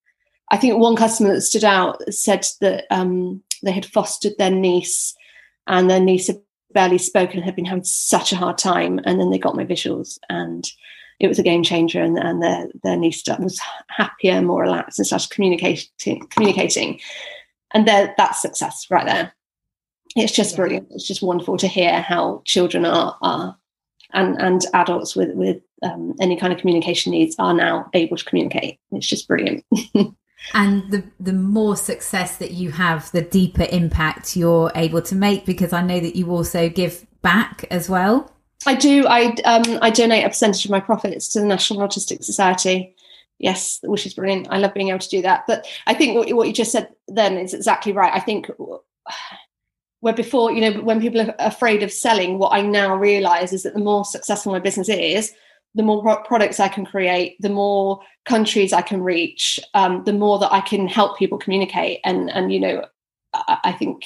I 0.52 0.58
think 0.58 0.78
one 0.78 0.96
customer 0.96 1.34
that 1.34 1.42
stood 1.42 1.64
out 1.64 2.02
said 2.14 2.46
that 2.62 2.86
um, 2.92 3.42
they 3.64 3.72
had 3.72 3.86
fostered 3.86 4.34
their 4.38 4.52
niece 4.52 5.16
and 5.68 5.90
their 5.90 6.00
niece 6.00 6.28
had 6.28 6.42
barely 6.74 6.98
spoken, 6.98 7.38
and 7.38 7.46
had 7.46 7.56
been 7.56 7.66
having 7.66 7.84
such 7.84 8.32
a 8.34 8.36
hard 8.36 8.58
time. 8.58 9.00
And 9.06 9.20
then 9.20 9.30
they 9.30 9.40
got 9.40 9.56
my 9.56 9.66
visuals 9.66 10.20
and 10.30 10.68
it 11.20 11.28
was 11.28 11.40
a 11.40 11.44
game 11.44 11.64
changer 11.64 12.02
and, 12.02 12.18
and 12.18 12.42
their, 12.42 12.68
their 12.84 12.98
niece 12.98 13.24
was 13.40 13.60
happier, 13.88 14.42
more 14.42 14.62
relaxed 14.62 15.00
and 15.00 15.06
started 15.06 15.30
communicating, 15.30 16.20
communicating. 16.30 17.00
And 17.74 17.88
that's 17.88 18.42
success 18.42 18.88
right 18.90 19.06
there. 19.06 19.34
It's 20.16 20.34
just 20.34 20.56
brilliant. 20.56 20.88
It's 20.92 21.08
just 21.08 21.22
wonderful 21.22 21.58
to 21.58 21.68
hear 21.68 22.02
how 22.02 22.42
children 22.46 22.86
are, 22.86 23.18
are 23.22 23.58
and, 24.14 24.42
and 24.42 24.62
adults 24.74 25.16
with, 25.16 25.34
with 25.36 25.62
um, 25.84 26.14
any 26.20 26.38
kind 26.38 26.54
of 26.54 26.60
communication 26.60 27.12
needs 27.12 27.36
are 27.40 27.54
now 27.54 27.90
able 27.94 28.18
to 28.18 28.26
communicate. 28.26 28.80
It's 28.92 29.08
just 29.08 29.28
brilliant. 29.28 29.66
and 30.54 30.92
the 30.92 31.04
the 31.20 31.34
more 31.34 31.76
success 31.76 32.38
that 32.38 32.52
you 32.52 32.72
have 32.72 33.12
the 33.12 33.22
deeper 33.22 33.66
impact 33.72 34.38
you're 34.38 34.72
able 34.76 35.02
to 35.02 35.16
make 35.16 35.44
because 35.44 35.74
i 35.74 35.82
know 35.82 36.00
that 36.00 36.16
you 36.16 36.30
also 36.30 36.70
give 36.70 37.06
back 37.24 37.66
as 37.72 37.90
well 37.90 38.32
I 38.66 38.76
do. 38.76 39.06
I 39.08 39.36
um, 39.46 39.80
I 39.82 39.90
donate 39.90 40.26
a 40.26 40.30
percentage 40.30 40.66
of 40.66 40.72
my 40.72 40.80
profits 40.80 41.30
to 41.30 41.40
the 41.40 41.46
National 41.46 41.82
Autistic 41.88 42.24
Society. 42.24 42.96
Yes, 43.38 43.80
which 43.84 44.06
is 44.06 44.14
brilliant. 44.14 44.48
I 44.50 44.60
love 44.60 44.74
being 44.74 44.90
able 44.90 45.00
to 45.00 45.10
do 45.10 45.22
that. 45.24 45.44
But 45.46 45.68
I 45.88 45.94
think 45.94 46.16
what, 46.16 46.32
what 46.34 46.48
you 46.48 46.54
just 46.54 46.72
said 46.72 46.90
then 47.08 47.38
is 47.38 47.54
exactly 47.54 47.92
right. 47.92 48.14
I 48.14 48.22
think 48.22 48.50
where 50.00 50.14
before, 50.14 50.52
you 50.52 50.62
know, 50.62 50.82
when 50.82 51.02
people 51.02 51.22
are 51.22 51.36
afraid 51.40 51.84
of 51.84 51.92
selling, 51.92 52.38
what 52.38 52.54
I 52.54 52.62
now 52.62 52.96
realise 52.96 53.52
is 53.52 53.64
that 53.64 53.74
the 53.74 53.80
more 53.80 54.06
successful 54.06 54.54
my 54.54 54.60
business 54.60 54.88
is, 54.88 55.34
the 55.74 55.84
more 55.84 56.24
products 56.24 56.60
I 56.60 56.70
can 56.70 56.86
create, 56.86 57.36
the 57.42 57.50
more 57.50 58.00
countries 58.24 58.72
I 58.72 58.82
can 58.82 59.02
reach, 59.02 59.60
um, 59.74 60.04
the 60.06 60.14
more 60.14 60.40
that 60.40 60.54
I 60.54 60.62
can 60.62 60.88
help 60.88 61.18
people 61.18 61.38
communicate. 61.38 62.00
And 62.06 62.32
and 62.32 62.54
you 62.54 62.60
know, 62.60 62.86
I, 63.34 63.58
I 63.66 63.72
think, 63.74 64.06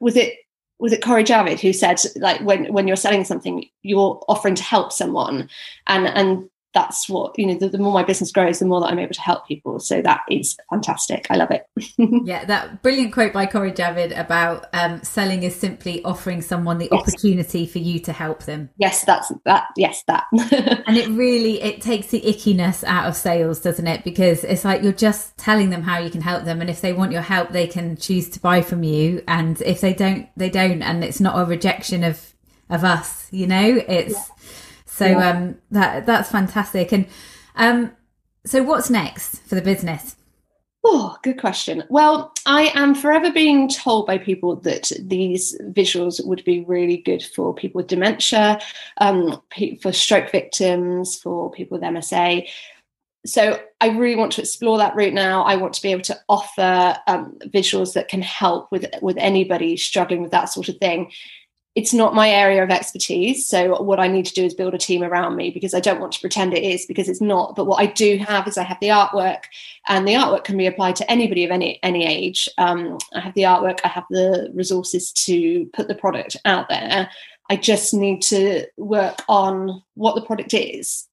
was 0.00 0.16
it 0.16 0.36
was 0.80 0.92
it 0.92 1.04
Corey 1.04 1.24
Javid 1.24 1.60
who 1.60 1.72
said 1.72 2.00
like 2.16 2.40
when 2.40 2.72
when 2.72 2.88
you're 2.88 2.96
selling 2.96 3.24
something 3.24 3.68
you're 3.82 4.22
offering 4.28 4.54
to 4.56 4.62
help 4.62 4.92
someone. 4.92 5.48
And 5.86 6.08
and 6.08 6.49
that's 6.72 7.08
what 7.08 7.36
you 7.36 7.46
know 7.46 7.54
the, 7.54 7.68
the, 7.68 7.78
more 7.78 7.92
my 7.92 8.04
business 8.04 8.30
grows 8.30 8.60
the 8.60 8.64
more 8.64 8.80
that 8.80 8.86
i'm 8.86 8.98
able 8.98 9.12
to 9.12 9.20
help 9.20 9.46
people. 9.46 9.80
So 9.80 10.00
that 10.02 10.20
is 10.30 10.56
fantastic. 10.70 11.26
I 11.30 11.36
love 11.36 11.50
it. 11.50 11.66
Yeah 12.24 12.44
that 12.44 12.82
brilliant 12.82 13.12
quote 13.12 13.32
by 13.32 13.46
corey 13.46 13.72
javid 13.72 14.18
about 14.18 14.66
um, 14.72 15.02
selling 15.02 15.42
is 15.42 15.54
simply 15.54 16.02
offering 16.04 16.42
someone 16.42 16.78
the 16.78 16.88
yes. 16.90 17.00
opportunity 17.00 17.66
for 17.66 17.78
you 17.78 17.98
to 18.00 18.12
help 18.12 18.44
them. 18.44 18.70
Yes 18.76 19.04
that's 19.04 19.32
that 19.44 19.68
yes 19.76 20.02
that. 20.06 20.24
And 20.86 20.96
it 20.96 21.08
really 21.08 21.60
it 21.62 21.80
takes 21.80 22.08
the 22.08 22.20
ickiness 22.20 22.84
out 22.84 23.06
of 23.06 23.16
sales 23.16 23.60
doesn't 23.60 23.86
it? 23.86 24.04
Because 24.04 24.44
it's 24.44 24.64
like 24.64 24.82
you're 24.82 24.92
just 24.92 25.36
telling 25.38 25.70
them 25.70 25.82
how 25.82 25.98
you 25.98 26.10
can 26.10 26.20
help 26.20 26.44
them 26.44 26.60
and 26.60 26.70
if 26.70 26.80
they 26.80 26.92
want 26.92 27.12
your 27.12 27.22
help 27.22 27.50
they 27.50 27.66
can 27.66 27.96
choose 27.96 28.28
to 28.30 28.40
buy 28.40 28.62
from 28.62 28.82
you. 28.82 29.22
And 29.26 29.60
if 29.62 29.80
they 29.80 29.94
don't 29.94 30.28
they 30.36 30.50
don't 30.50 30.82
and 30.82 31.02
it's 31.02 31.20
not 31.20 31.40
a 31.40 31.44
rejection 31.44 32.04
of 32.04 32.34
of 32.68 32.84
us 32.84 33.28
you 33.32 33.46
know? 33.46 33.82
It's 33.88 34.14
yeah 34.14 34.39
so 35.00 35.06
yeah. 35.06 35.30
um, 35.30 35.56
that 35.70 36.04
that's 36.04 36.30
fantastic. 36.30 36.92
And 36.92 37.06
um, 37.56 37.92
so, 38.44 38.62
what's 38.62 38.90
next 38.90 39.42
for 39.44 39.54
the 39.54 39.62
business? 39.62 40.16
Oh, 40.84 41.16
good 41.22 41.40
question. 41.40 41.84
Well, 41.88 42.32
I 42.44 42.70
am 42.74 42.94
forever 42.94 43.32
being 43.32 43.68
told 43.68 44.06
by 44.06 44.18
people 44.18 44.56
that 44.56 44.92
these 45.00 45.58
visuals 45.70 46.24
would 46.24 46.44
be 46.44 46.64
really 46.64 46.98
good 46.98 47.22
for 47.22 47.54
people 47.54 47.78
with 47.78 47.86
dementia, 47.86 48.60
um, 48.98 49.40
for 49.80 49.92
stroke 49.92 50.30
victims, 50.30 51.16
for 51.16 51.50
people 51.50 51.78
with 51.78 51.86
MSA. 51.86 52.46
So 53.26 53.60
I 53.80 53.88
really 53.88 54.16
want 54.16 54.32
to 54.32 54.42
explore 54.42 54.78
that 54.78 54.96
route 54.96 55.14
now. 55.14 55.42
I 55.44 55.56
want 55.56 55.74
to 55.74 55.82
be 55.82 55.92
able 55.92 56.02
to 56.04 56.18
offer 56.28 56.96
um, 57.06 57.38
visuals 57.46 57.94
that 57.94 58.08
can 58.08 58.22
help 58.22 58.70
with 58.70 58.86
with 59.00 59.16
anybody 59.18 59.78
struggling 59.78 60.22
with 60.22 60.32
that 60.32 60.50
sort 60.50 60.68
of 60.68 60.76
thing 60.76 61.10
it's 61.76 61.94
not 61.94 62.14
my 62.14 62.28
area 62.28 62.64
of 62.64 62.70
expertise. 62.70 63.46
So 63.46 63.80
what 63.80 64.00
I 64.00 64.08
need 64.08 64.26
to 64.26 64.34
do 64.34 64.44
is 64.44 64.54
build 64.54 64.74
a 64.74 64.78
team 64.78 65.04
around 65.04 65.36
me 65.36 65.50
because 65.50 65.72
I 65.72 65.78
don't 65.78 66.00
want 66.00 66.12
to 66.12 66.20
pretend 66.20 66.52
it 66.52 66.64
is 66.64 66.84
because 66.84 67.08
it's 67.08 67.20
not. 67.20 67.54
But 67.54 67.66
what 67.66 67.80
I 67.80 67.86
do 67.86 68.18
have 68.18 68.48
is 68.48 68.58
I 68.58 68.64
have 68.64 68.80
the 68.80 68.88
artwork, 68.88 69.44
and 69.88 70.06
the 70.06 70.14
artwork 70.14 70.44
can 70.44 70.56
be 70.56 70.66
applied 70.66 70.96
to 70.96 71.10
anybody 71.10 71.44
of 71.44 71.50
any 71.50 71.78
any 71.82 72.04
age. 72.06 72.48
Um, 72.58 72.98
I 73.14 73.20
have 73.20 73.34
the 73.34 73.42
artwork. 73.42 73.80
I 73.84 73.88
have 73.88 74.04
the 74.10 74.50
resources 74.52 75.12
to 75.12 75.66
put 75.72 75.86
the 75.86 75.94
product 75.94 76.36
out 76.44 76.68
there. 76.68 77.08
I 77.48 77.56
just 77.56 77.94
need 77.94 78.22
to 78.22 78.66
work 78.76 79.22
on 79.28 79.82
what 79.94 80.14
the 80.14 80.22
product 80.22 80.54
is. 80.54 81.06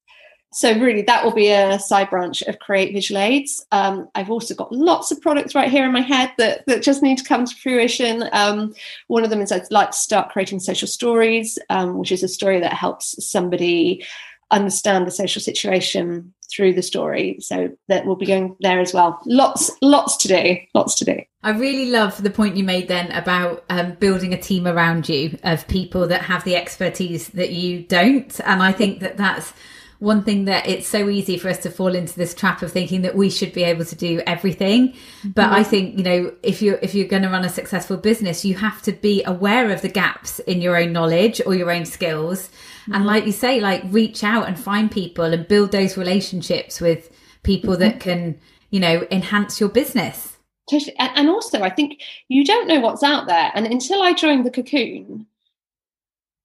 So 0.54 0.74
really 0.80 1.02
that 1.04 1.24
will 1.24 1.34
be 1.34 1.50
a 1.50 1.80
side 1.80 2.10
branch 2.10 2.42
of 2.44 2.60
create 2.60 2.94
visual 2.94 3.20
aids. 3.20 3.66
Um, 3.72 4.10
i've 4.16 4.32
also 4.32 4.56
got 4.56 4.72
lots 4.72 5.12
of 5.12 5.22
products 5.22 5.56
right 5.56 5.70
here 5.70 5.86
in 5.86 5.92
my 5.92 6.02
head 6.02 6.32
that, 6.38 6.66
that 6.68 6.84
just 6.84 7.04
need 7.04 7.18
to 7.18 7.24
come 7.24 7.46
to 7.46 7.56
fruition. 7.56 8.30
Um, 8.32 8.74
one 9.08 9.24
of 9.24 9.30
them 9.30 9.42
is 9.42 9.52
i'd 9.52 9.72
like 9.72 9.92
to 9.92 9.98
start 9.98 10.30
creating 10.30 10.60
social 10.60 10.88
stories 10.88 11.60
um, 11.70 11.98
which 11.98 12.12
is 12.12 12.24
a 12.24 12.28
story 12.28 12.60
that 12.60 12.74
helps 12.74 13.16
somebody 13.26 14.06
understand 14.52 15.06
the 15.06 15.12
social 15.12 15.42
situation 15.42 16.34
through 16.50 16.74
the 16.74 16.82
story. 16.82 17.38
So 17.42 17.70
that 17.88 18.06
will 18.06 18.16
be 18.16 18.26
going 18.26 18.56
there 18.62 18.80
as 18.80 18.94
well. 18.94 19.20
Lots 19.26 19.70
lots 19.82 20.16
to 20.18 20.28
do 20.28 20.58
lots 20.74 20.96
to 20.96 21.06
do. 21.06 21.20
I 21.44 21.52
really 21.52 21.92
love 21.92 22.22
the 22.22 22.30
point 22.30 22.58
you 22.58 22.64
made 22.64 22.88
then 22.88 23.12
about 23.12 23.64
um, 23.70 23.94
building 23.94 24.34
a 24.34 24.42
team 24.42 24.68
around 24.68 25.10
you 25.10 25.38
of 25.44 25.68
people 25.68 26.08
that 26.08 26.22
have 26.24 26.44
the 26.44 26.56
expertise 26.56 27.30
that 27.30 27.52
you 27.52 27.84
don't. 27.84 28.40
And 28.42 28.64
i 28.64 28.72
think 28.72 29.02
that 29.02 29.18
that's 29.18 29.54
one 30.00 30.24
thing 30.24 30.46
that 30.46 30.68
it's 30.68 30.88
so 30.88 31.10
easy 31.10 31.38
for 31.38 31.50
us 31.50 31.58
to 31.60 31.72
fall 31.72 31.96
into 31.96 32.16
this 32.16 32.34
trap 32.34 32.62
of 32.62 32.72
thinking 32.72 33.02
that 33.02 33.16
we 33.16 33.30
should 33.30 33.52
be 33.54 33.64
able 33.64 33.86
to 33.86 33.96
do 33.96 34.22
everything 34.28 34.94
but 35.24 35.46
mm-hmm. 35.46 35.56
i 35.56 35.64
think 35.64 35.98
you 35.98 36.04
know 36.04 36.32
if 36.44 36.62
you're 36.62 36.80
if 36.82 36.94
you're 36.94 37.08
going 37.08 37.24
to 37.24 37.30
run 37.30 37.44
a 37.44 37.50
successful 37.50 37.98
business 37.98 38.46
you 38.46 38.56
have 38.56 38.82
to 38.82 38.92
be 38.92 39.24
aware 39.24 39.72
of 39.72 39.82
the 39.82 39.90
gaps 39.90 40.40
in 40.40 40.62
your 40.62 40.78
own 40.78 40.92
knowledge 40.92 41.42
or 41.46 41.56
your 41.56 41.72
own 41.72 41.86
skills 41.86 42.48
mm-hmm. 42.48 42.94
and 42.94 43.06
like 43.06 43.26
you 43.26 43.32
say 43.32 43.60
like 43.60 43.82
reach 43.86 44.24
out 44.24 44.48
and 44.48 44.60
find 44.60 44.92
people 44.92 45.26
and 45.26 45.48
build 45.48 45.72
those 45.72 45.98
relationships 45.98 46.80
with 46.80 47.10
people 47.44 47.74
mm-hmm. 47.74 47.82
that 47.82 48.00
can 48.00 48.40
you 48.70 48.80
know 48.80 49.08
enhance 49.12 49.60
your 49.60 49.70
business 49.70 50.38
totally 50.70 50.96
and 51.00 51.30
also 51.30 51.62
i 51.62 51.70
think 51.70 52.02
you 52.28 52.46
don't 52.46 52.68
know 52.68 52.80
what's 52.80 53.04
out 53.04 53.28
there 53.28 53.52
and 53.56 53.66
until 53.66 54.02
i 54.02 54.14
joined 54.14 54.46
the 54.46 54.52
cocoon 54.52 55.26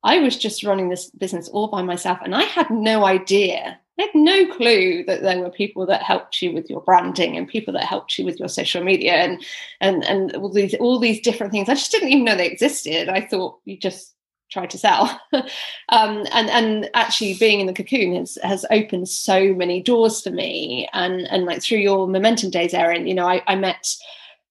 I 0.02 0.18
was 0.18 0.36
just 0.36 0.64
running 0.64 0.88
this 0.88 1.10
business 1.10 1.48
all 1.48 1.68
by 1.68 1.82
myself 1.82 2.18
and 2.22 2.34
I 2.34 2.42
had 2.42 2.70
no 2.70 3.04
idea. 3.04 3.78
I 3.98 4.02
had 4.02 4.14
no 4.14 4.54
clue 4.54 5.04
that 5.04 5.22
there 5.22 5.38
were 5.38 5.50
people 5.50 5.86
that 5.86 6.02
helped 6.02 6.40
you 6.40 6.52
with 6.52 6.68
your 6.70 6.80
branding 6.80 7.36
and 7.36 7.46
people 7.46 7.74
that 7.74 7.84
helped 7.84 8.18
you 8.18 8.24
with 8.24 8.38
your 8.38 8.48
social 8.48 8.82
media 8.82 9.14
and 9.14 9.44
and 9.80 10.02
and 10.04 10.34
all 10.34 10.50
these 10.50 10.74
all 10.74 10.98
these 10.98 11.20
different 11.20 11.52
things. 11.52 11.68
I 11.68 11.74
just 11.74 11.92
didn't 11.92 12.08
even 12.08 12.24
know 12.24 12.34
they 12.34 12.50
existed. 12.50 13.08
I 13.08 13.20
thought 13.20 13.60
you 13.64 13.76
just 13.76 14.14
tried 14.50 14.70
to 14.70 14.78
sell. 14.78 15.20
um, 15.32 16.26
and 16.32 16.50
and 16.50 16.90
actually 16.94 17.34
being 17.34 17.60
in 17.60 17.66
the 17.66 17.72
cocoon 17.72 18.16
has 18.16 18.38
has 18.42 18.64
opened 18.70 19.08
so 19.08 19.54
many 19.54 19.82
doors 19.82 20.22
for 20.22 20.30
me. 20.30 20.88
And 20.92 21.28
and 21.30 21.44
like 21.44 21.62
through 21.62 21.78
your 21.78 22.08
momentum 22.08 22.50
days, 22.50 22.74
Erin, 22.74 23.06
you 23.06 23.14
know, 23.14 23.26
I, 23.26 23.42
I 23.46 23.56
met 23.56 23.94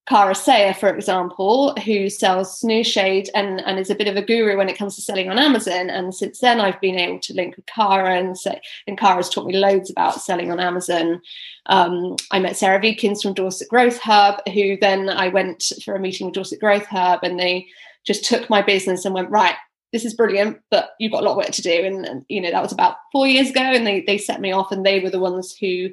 Cara 0.08 0.34
Sayer, 0.34 0.74
for 0.74 0.88
example, 0.88 1.74
who 1.84 2.10
sells 2.10 2.60
SnoozeShade 2.60 3.28
and, 3.36 3.60
and 3.60 3.78
is 3.78 3.88
a 3.88 3.94
bit 3.94 4.08
of 4.08 4.16
a 4.16 4.22
guru 4.22 4.56
when 4.56 4.68
it 4.68 4.76
comes 4.76 4.96
to 4.96 5.02
selling 5.02 5.30
on 5.30 5.38
Amazon. 5.38 5.90
And 5.90 6.12
since 6.12 6.40
then, 6.40 6.60
I've 6.60 6.80
been 6.80 6.98
able 6.98 7.20
to 7.20 7.34
link 7.34 7.54
with 7.54 7.66
Cara, 7.66 8.18
and, 8.18 8.36
say, 8.36 8.60
and 8.88 8.98
Cara's 8.98 9.28
taught 9.28 9.46
me 9.46 9.56
loads 9.56 9.90
about 9.90 10.20
selling 10.20 10.50
on 10.50 10.58
Amazon. 10.58 11.20
Um, 11.66 12.16
I 12.32 12.40
met 12.40 12.56
Sarah 12.56 12.80
Veekins 12.80 13.22
from 13.22 13.34
Dorset 13.34 13.68
Growth 13.68 14.00
Hub, 14.00 14.40
who 14.52 14.76
then 14.80 15.08
I 15.08 15.28
went 15.28 15.72
for 15.84 15.94
a 15.94 16.00
meeting 16.00 16.26
with 16.26 16.34
Dorset 16.34 16.58
Growth 16.58 16.86
Hub, 16.86 17.20
and 17.22 17.38
they 17.38 17.68
just 18.04 18.24
took 18.24 18.50
my 18.50 18.60
business 18.60 19.04
and 19.04 19.14
went, 19.14 19.30
right, 19.30 19.54
this 19.92 20.04
is 20.04 20.14
brilliant, 20.14 20.58
but 20.72 20.90
you've 20.98 21.12
got 21.12 21.22
a 21.22 21.26
lot 21.26 21.32
of 21.32 21.36
work 21.36 21.52
to 21.52 21.62
do. 21.62 21.84
And, 21.84 22.04
and 22.06 22.24
you 22.28 22.40
know, 22.40 22.50
that 22.50 22.62
was 22.62 22.72
about 22.72 22.96
four 23.12 23.28
years 23.28 23.50
ago, 23.50 23.60
and 23.60 23.86
they, 23.86 24.00
they 24.00 24.18
set 24.18 24.40
me 24.40 24.50
off, 24.50 24.72
and 24.72 24.84
they 24.84 24.98
were 24.98 25.10
the 25.10 25.20
ones 25.20 25.56
who 25.60 25.90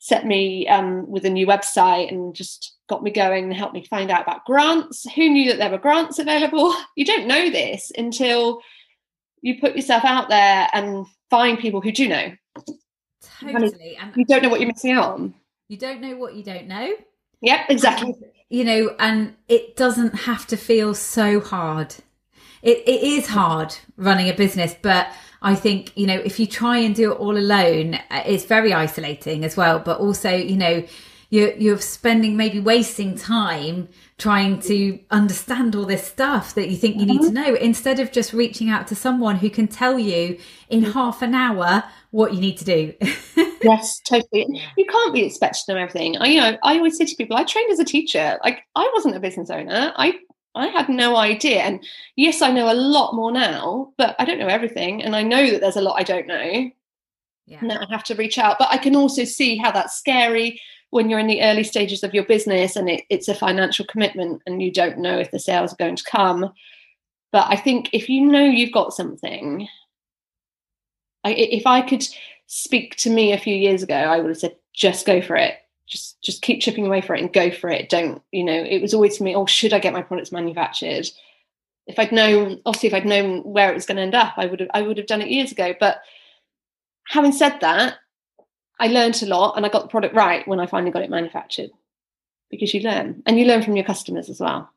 set 0.00 0.26
me 0.26 0.66
um, 0.66 1.08
with 1.08 1.24
a 1.24 1.30
new 1.30 1.46
website 1.46 2.10
and 2.10 2.34
just 2.34 2.74
got 2.88 3.02
me 3.02 3.10
going 3.10 3.44
and 3.44 3.54
helped 3.54 3.74
me 3.74 3.84
find 3.84 4.10
out 4.10 4.22
about 4.22 4.44
grants. 4.44 5.08
Who 5.14 5.28
knew 5.28 5.50
that 5.50 5.58
there 5.58 5.70
were 5.70 5.78
grants 5.78 6.18
available? 6.18 6.74
You 6.96 7.04
don't 7.04 7.28
know 7.28 7.48
this 7.50 7.92
until 7.96 8.60
you 9.40 9.60
put 9.60 9.76
yourself 9.76 10.04
out 10.04 10.28
there 10.28 10.68
and 10.72 11.06
find 11.30 11.58
people 11.58 11.80
who 11.80 11.92
do 11.92 12.08
know. 12.08 12.32
Totally. 13.40 13.96
And 14.00 14.16
you 14.16 14.24
don't 14.24 14.42
know 14.42 14.48
what 14.48 14.60
you're 14.60 14.68
missing 14.68 14.92
out 14.92 15.12
on. 15.14 15.34
You 15.68 15.76
don't 15.76 16.00
know 16.00 16.16
what 16.16 16.34
you 16.34 16.42
don't 16.42 16.66
know. 16.66 16.92
Yep, 17.40 17.60
exactly. 17.68 18.14
And, 18.14 18.24
you 18.48 18.64
know, 18.64 18.96
and 18.98 19.36
it 19.46 19.76
doesn't 19.76 20.14
have 20.14 20.46
to 20.48 20.56
feel 20.56 20.94
so 20.94 21.40
hard. 21.40 21.94
It, 22.62 22.78
it 22.78 23.02
is 23.02 23.28
hard 23.28 23.76
running 23.96 24.28
a 24.28 24.34
business, 24.34 24.74
but 24.82 25.12
I 25.40 25.54
think, 25.54 25.96
you 25.96 26.06
know, 26.06 26.16
if 26.16 26.40
you 26.40 26.46
try 26.46 26.78
and 26.78 26.94
do 26.94 27.12
it 27.12 27.16
all 27.16 27.36
alone, 27.36 27.94
uh, 27.94 28.22
it's 28.26 28.44
very 28.44 28.72
isolating 28.72 29.44
as 29.44 29.56
well. 29.56 29.78
But 29.78 30.00
also, 30.00 30.34
you 30.34 30.56
know, 30.56 30.84
you're, 31.30 31.52
you're 31.54 31.80
spending 31.80 32.36
maybe 32.36 32.58
wasting 32.58 33.16
time 33.16 33.88
trying 34.16 34.60
to 34.60 34.98
understand 35.10 35.76
all 35.76 35.84
this 35.84 36.06
stuff 36.06 36.54
that 36.54 36.68
you 36.70 36.76
think 36.76 36.96
you 36.96 37.06
need 37.06 37.20
to 37.20 37.28
mm-hmm. 37.28 37.34
know 37.34 37.54
instead 37.54 38.00
of 38.00 38.10
just 38.10 38.32
reaching 38.32 38.70
out 38.70 38.86
to 38.86 38.94
someone 38.94 39.36
who 39.36 39.50
can 39.50 39.68
tell 39.68 39.98
you 39.98 40.38
in 40.70 40.80
mm-hmm. 40.82 40.92
half 40.92 41.20
an 41.20 41.34
hour 41.34 41.84
what 42.10 42.32
you 42.32 42.40
need 42.40 42.56
to 42.56 42.64
do. 42.64 42.94
yes, 43.62 44.00
totally. 44.08 44.62
You 44.76 44.86
can't 44.86 45.12
be 45.12 45.24
expected 45.24 45.64
to 45.66 45.74
know 45.74 45.80
everything. 45.80 46.16
I, 46.16 46.26
you 46.26 46.40
know, 46.40 46.56
I 46.62 46.76
always 46.78 46.96
say 46.96 47.04
to 47.04 47.16
people, 47.16 47.36
I 47.36 47.44
trained 47.44 47.70
as 47.70 47.78
a 47.78 47.84
teacher. 47.84 48.38
Like 48.42 48.62
I 48.74 48.90
wasn't 48.94 49.16
a 49.16 49.20
business 49.20 49.50
owner. 49.50 49.92
I 49.96 50.18
I 50.54 50.68
had 50.68 50.88
no 50.88 51.16
idea. 51.16 51.60
And 51.60 51.84
yes, 52.16 52.40
I 52.40 52.50
know 52.50 52.72
a 52.72 52.74
lot 52.74 53.14
more 53.14 53.30
now, 53.30 53.92
but 53.98 54.16
I 54.18 54.24
don't 54.24 54.38
know 54.38 54.48
everything. 54.48 55.02
And 55.02 55.14
I 55.14 55.22
know 55.22 55.50
that 55.50 55.60
there's 55.60 55.76
a 55.76 55.82
lot 55.82 56.00
I 56.00 56.04
don't 56.04 56.26
know. 56.26 56.70
Yeah. 57.46 57.60
Now 57.60 57.80
I 57.80 57.86
have 57.90 58.04
to 58.04 58.14
reach 58.14 58.38
out. 58.38 58.58
But 58.58 58.68
I 58.70 58.78
can 58.78 58.96
also 58.96 59.24
see 59.24 59.58
how 59.58 59.70
that's 59.70 59.98
scary 59.98 60.60
when 60.90 61.10
you're 61.10 61.18
in 61.18 61.26
the 61.26 61.42
early 61.42 61.64
stages 61.64 62.02
of 62.02 62.14
your 62.14 62.24
business 62.24 62.76
and 62.76 62.88
it, 62.88 63.04
it's 63.10 63.28
a 63.28 63.34
financial 63.34 63.84
commitment 63.86 64.42
and 64.46 64.62
you 64.62 64.72
don't 64.72 64.98
know 64.98 65.18
if 65.18 65.30
the 65.30 65.38
sales 65.38 65.72
are 65.72 65.76
going 65.76 65.96
to 65.96 66.10
come. 66.10 66.52
But 67.30 67.46
I 67.50 67.56
think 67.56 67.90
if 67.92 68.08
you 68.08 68.24
know 68.24 68.44
you've 68.44 68.72
got 68.72 68.94
something, 68.94 69.68
I, 71.24 71.32
if 71.32 71.66
I 71.66 71.82
could 71.82 72.06
speak 72.46 72.96
to 72.96 73.10
me 73.10 73.32
a 73.32 73.38
few 73.38 73.54
years 73.54 73.82
ago, 73.82 73.94
I 73.94 74.18
would 74.18 74.30
have 74.30 74.38
said, 74.38 74.56
just 74.72 75.06
go 75.06 75.20
for 75.20 75.36
it. 75.36 75.56
Just 75.86 76.20
just 76.20 76.42
keep 76.42 76.60
chipping 76.60 76.86
away 76.86 77.00
for 77.00 77.14
it 77.14 77.22
and 77.22 77.32
go 77.32 77.50
for 77.50 77.70
it. 77.70 77.88
Don't 77.88 78.22
you 78.30 78.44
know 78.44 78.52
it 78.52 78.82
was 78.82 78.92
always 78.92 79.16
to 79.16 79.22
me 79.22 79.34
oh 79.34 79.46
should 79.46 79.72
i 79.72 79.78
get 79.78 79.94
my 79.94 80.02
products 80.02 80.30
manufactured? 80.30 81.08
If 81.86 81.98
i'd 81.98 82.12
known 82.12 82.60
obviously 82.66 82.88
if 82.88 82.94
i'd 82.94 83.06
known 83.06 83.42
where 83.42 83.70
it 83.70 83.74
was 83.74 83.86
going 83.86 83.96
to 83.96 84.02
end 84.02 84.14
up 84.14 84.34
i 84.36 84.44
would 84.44 84.60
have 84.60 84.68
i 84.74 84.82
would 84.82 84.98
have 84.98 85.06
done 85.06 85.22
it 85.22 85.30
years 85.30 85.50
ago. 85.50 85.74
But 85.80 86.02
having 87.06 87.32
said 87.32 87.58
that 87.60 87.94
i 88.78 88.86
learned 88.86 89.22
a 89.22 89.26
lot 89.26 89.56
and 89.56 89.64
i 89.64 89.68
got 89.68 89.82
the 89.82 89.88
product 89.88 90.14
right 90.14 90.46
when 90.48 90.60
i 90.60 90.66
finally 90.66 90.90
got 90.90 91.02
it 91.02 91.10
manufactured 91.10 91.70
because 92.50 92.72
you 92.72 92.80
learn 92.80 93.22
and 93.26 93.38
you 93.38 93.44
learn 93.44 93.62
from 93.62 93.76
your 93.76 93.84
customers 93.84 94.28
as 94.28 94.40
well 94.40 94.70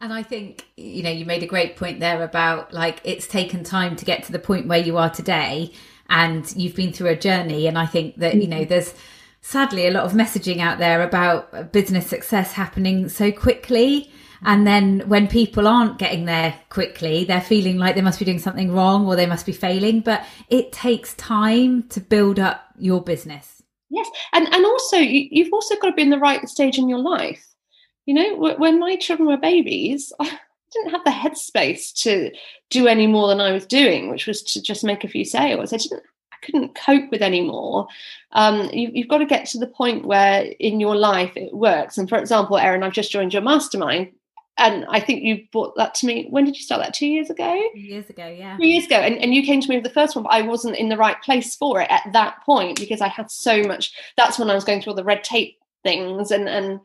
and 0.00 0.12
I 0.12 0.22
think, 0.22 0.66
you 0.76 1.02
know, 1.02 1.10
you 1.10 1.24
made 1.24 1.42
a 1.42 1.46
great 1.46 1.76
point 1.76 1.98
there 1.98 2.22
about 2.22 2.72
like 2.72 3.00
it's 3.02 3.26
taken 3.26 3.64
time 3.64 3.96
to 3.96 4.04
get 4.04 4.22
to 4.24 4.32
the 4.32 4.38
point 4.38 4.68
where 4.68 4.78
you 4.78 4.96
are 4.96 5.10
today 5.10 5.72
and 6.08 6.50
you've 6.56 6.76
been 6.76 6.92
through 6.92 7.08
a 7.08 7.16
journey. 7.16 7.66
And 7.66 7.76
I 7.76 7.86
think 7.86 8.16
that, 8.16 8.36
you 8.36 8.46
know, 8.46 8.60
mm-hmm. 8.60 8.68
there's 8.68 8.94
sadly 9.40 9.86
a 9.86 9.90
lot 9.90 10.04
of 10.04 10.12
messaging 10.12 10.60
out 10.60 10.78
there 10.78 11.02
about 11.02 11.72
business 11.72 12.06
success 12.06 12.52
happening 12.52 13.08
so 13.08 13.32
quickly. 13.32 14.10
And 14.44 14.66
then 14.66 15.00
when 15.06 15.28
people 15.28 15.66
aren't 15.66 15.98
getting 15.98 16.24
there 16.24 16.54
quickly, 16.68 17.24
they're 17.24 17.40
feeling 17.40 17.78
like 17.78 17.94
they 17.94 18.02
must 18.02 18.18
be 18.18 18.24
doing 18.24 18.38
something 18.38 18.72
wrong 18.72 19.06
or 19.06 19.16
they 19.16 19.26
must 19.26 19.46
be 19.46 19.52
failing. 19.52 20.00
But 20.00 20.24
it 20.48 20.72
takes 20.72 21.14
time 21.14 21.84
to 21.88 22.00
build 22.00 22.38
up 22.38 22.64
your 22.78 23.02
business. 23.02 23.62
Yes. 23.90 24.08
And, 24.32 24.46
and 24.52 24.64
also, 24.64 24.96
you, 24.96 25.44
have 25.44 25.52
also 25.52 25.76
got 25.76 25.90
to 25.90 25.94
be 25.94 26.02
in 26.02 26.10
the 26.10 26.18
right 26.18 26.46
stage 26.48 26.78
in 26.78 26.88
your 26.88 26.98
life. 26.98 27.44
You 28.06 28.14
know, 28.14 28.54
when 28.58 28.80
my 28.80 28.96
children 28.96 29.28
were 29.28 29.36
babies, 29.36 30.12
I 30.20 30.38
didn't 30.72 30.90
have 30.90 31.04
the 31.04 31.10
headspace 31.10 31.94
to 32.02 32.30
do 32.70 32.86
any 32.86 33.06
more 33.06 33.28
than 33.28 33.40
I 33.40 33.52
was 33.52 33.66
doing, 33.66 34.10
which 34.10 34.26
was 34.26 34.42
to 34.42 34.62
just 34.62 34.84
make 34.84 35.04
a 35.04 35.08
few 35.08 35.24
sales. 35.24 35.72
I 35.72 35.78
didn't 35.78 36.02
couldn't 36.42 36.74
cope 36.74 37.10
with 37.10 37.22
anymore. 37.22 37.86
Um, 38.32 38.70
you, 38.72 38.90
you've 38.92 39.08
got 39.08 39.18
to 39.18 39.26
get 39.26 39.46
to 39.46 39.58
the 39.58 39.66
point 39.66 40.06
where 40.06 40.42
in 40.58 40.80
your 40.80 40.96
life 40.96 41.36
it 41.36 41.52
works. 41.54 41.98
And 41.98 42.08
for 42.08 42.18
example, 42.18 42.58
Erin, 42.58 42.82
I've 42.82 42.92
just 42.92 43.10
joined 43.10 43.32
your 43.32 43.42
mastermind. 43.42 44.12
And 44.58 44.84
I 44.90 44.98
think 44.98 45.22
you 45.22 45.46
brought 45.52 45.76
that 45.76 45.94
to 45.96 46.06
me. 46.06 46.26
When 46.30 46.44
did 46.44 46.56
you 46.56 46.62
start 46.62 46.82
that? 46.82 46.92
Two 46.92 47.06
years 47.06 47.30
ago? 47.30 47.62
Two 47.72 47.80
years 47.80 48.10
ago, 48.10 48.26
yeah. 48.26 48.56
Two 48.56 48.66
years 48.66 48.86
ago. 48.86 48.96
And, 48.96 49.16
and 49.18 49.32
you 49.32 49.44
came 49.44 49.60
to 49.60 49.68
me 49.68 49.76
with 49.76 49.84
the 49.84 49.90
first 49.90 50.16
one, 50.16 50.24
but 50.24 50.32
I 50.32 50.42
wasn't 50.42 50.76
in 50.76 50.88
the 50.88 50.96
right 50.96 51.20
place 51.22 51.54
for 51.54 51.80
it 51.80 51.90
at 51.90 52.12
that 52.12 52.42
point 52.44 52.78
because 52.78 53.00
I 53.00 53.06
had 53.06 53.30
so 53.30 53.62
much. 53.62 53.92
That's 54.16 54.38
when 54.38 54.50
I 54.50 54.54
was 54.54 54.64
going 54.64 54.82
through 54.82 54.92
all 54.92 54.96
the 54.96 55.04
red 55.04 55.22
tape 55.22 55.56
things 55.84 56.32
and, 56.32 56.48
and 56.48 56.80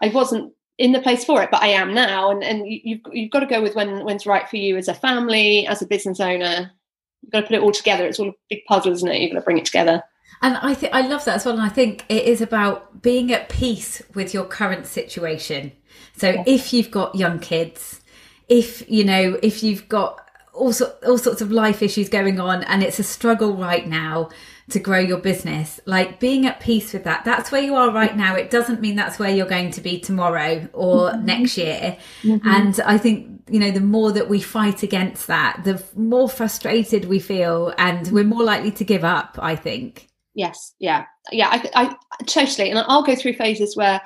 I 0.00 0.08
wasn't 0.08 0.54
in 0.78 0.92
the 0.92 1.02
place 1.02 1.22
for 1.22 1.42
it, 1.42 1.50
but 1.50 1.62
I 1.62 1.68
am 1.68 1.92
now. 1.92 2.30
And, 2.30 2.42
and 2.42 2.64
you've, 2.66 3.00
you've 3.12 3.30
got 3.30 3.40
to 3.40 3.46
go 3.46 3.60
with 3.60 3.74
when, 3.74 4.04
when's 4.04 4.26
right 4.26 4.48
for 4.48 4.56
you 4.56 4.78
as 4.78 4.88
a 4.88 4.94
family, 4.94 5.66
as 5.66 5.82
a 5.82 5.86
business 5.86 6.18
owner, 6.18 6.72
you've 7.20 7.32
got 7.32 7.40
to 7.42 7.46
put 7.46 7.56
it 7.56 7.62
all 7.62 7.72
together. 7.72 8.06
It's 8.06 8.18
all 8.18 8.30
a 8.30 8.34
big 8.48 8.64
puzzle, 8.66 8.92
isn't 8.92 9.08
it? 9.08 9.20
You've 9.20 9.32
got 9.32 9.40
to 9.40 9.44
bring 9.44 9.58
it 9.58 9.66
together. 9.66 10.02
And 10.40 10.56
I 10.56 10.74
think 10.74 10.94
I 10.94 11.06
love 11.06 11.24
that 11.26 11.36
as 11.36 11.44
well. 11.44 11.54
And 11.54 11.62
I 11.62 11.68
think 11.68 12.04
it 12.08 12.24
is 12.24 12.40
about 12.40 13.02
being 13.02 13.32
at 13.32 13.48
peace 13.48 14.02
with 14.14 14.34
your 14.34 14.44
current 14.44 14.86
situation. 14.86 15.72
So 16.16 16.30
yeah. 16.30 16.44
if 16.46 16.72
you've 16.72 16.90
got 16.90 17.14
young 17.14 17.38
kids, 17.38 18.00
if 18.48 18.88
you 18.90 19.04
know, 19.04 19.38
if 19.42 19.62
you've 19.62 19.88
got 19.88 20.18
all, 20.52 20.72
so, 20.72 20.94
all 21.06 21.18
sorts 21.18 21.40
of 21.40 21.50
life 21.50 21.82
issues 21.82 22.08
going 22.08 22.38
on 22.38 22.62
and 22.64 22.82
it's 22.82 22.98
a 22.98 23.04
struggle 23.04 23.56
right 23.56 23.86
now 23.86 24.28
to 24.70 24.78
grow 24.78 24.98
your 24.98 25.18
business 25.18 25.80
like 25.86 26.20
being 26.20 26.46
at 26.46 26.60
peace 26.60 26.92
with 26.92 27.04
that 27.04 27.24
that's 27.24 27.50
where 27.50 27.60
you 27.60 27.74
are 27.74 27.90
right 27.90 28.16
now 28.16 28.34
it 28.34 28.48
doesn't 28.48 28.80
mean 28.80 28.94
that's 28.94 29.18
where 29.18 29.28
you're 29.28 29.46
going 29.46 29.70
to 29.70 29.80
be 29.80 29.98
tomorrow 29.98 30.66
or 30.72 31.10
mm-hmm. 31.10 31.24
next 31.24 31.58
year 31.58 31.96
mm-hmm. 32.22 32.46
and 32.48 32.80
i 32.80 32.96
think 32.96 33.32
you 33.52 33.58
know, 33.58 33.70
the 33.70 33.80
more 33.80 34.12
that 34.12 34.28
we 34.28 34.40
fight 34.40 34.82
against 34.82 35.26
that, 35.26 35.60
the 35.64 35.82
more 35.94 36.28
frustrated 36.28 37.04
we 37.04 37.18
feel 37.18 37.74
and 37.76 38.08
we're 38.08 38.24
more 38.24 38.42
likely 38.42 38.70
to 38.72 38.84
give 38.84 39.04
up, 39.04 39.38
I 39.40 39.56
think. 39.56 40.08
Yes. 40.34 40.74
Yeah. 40.78 41.04
Yeah. 41.30 41.48
I, 41.50 41.70
I 41.74 42.24
totally. 42.24 42.70
And 42.70 42.78
I'll 42.78 43.02
go 43.02 43.14
through 43.14 43.34
phases 43.34 43.76
where 43.76 44.00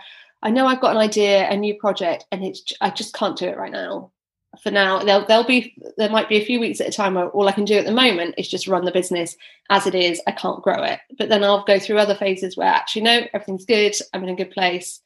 I 0.47 0.51
know 0.51 0.67
I've 0.67 0.81
got 0.81 0.93
an 0.93 1.03
idea, 1.03 1.49
a 1.51 1.57
new 1.57 1.75
project, 1.75 2.25
and 2.33 2.45
it's, 2.45 2.73
I 2.81 2.91
just 2.91 3.15
can't 3.15 3.37
do 3.37 3.47
it 3.47 3.59
right 3.59 3.73
now. 3.73 4.13
For 4.63 4.71
now, 4.71 5.01
there'll, 5.01 5.27
there'll 5.27 5.45
be, 5.45 5.77
there 5.99 6.09
might 6.09 6.31
be 6.31 6.37
a 6.37 6.45
few 6.45 6.59
weeks 6.59 6.81
at 6.81 6.89
a 6.89 6.93
time 6.93 7.15
where 7.15 7.29
all 7.29 7.49
I 7.49 7.53
can 7.53 7.67
do 7.67 7.77
at 7.77 7.85
the 7.85 7.93
moment 7.93 8.37
is 8.39 8.49
just 8.49 8.67
run 8.67 8.87
the 8.87 8.93
business 8.93 9.37
as 9.69 9.87
it 9.87 9.95
is. 9.95 10.23
I 10.27 10.33
can't 10.33 10.63
grow 10.63 10.83
it. 10.83 11.01
But 11.19 11.29
then 11.29 11.45
I'll 11.45 11.65
go 11.65 11.79
through 11.79 11.99
other 11.99 12.15
phases 12.15 12.57
where 12.57 12.69
actually, 12.69 13.03
no, 13.03 13.27
everything's 13.35 13.67
good. 13.67 13.95
I'm 14.15 14.23
in 14.23 14.31
a 14.31 14.37
good 14.37 14.53
place 14.53 15.03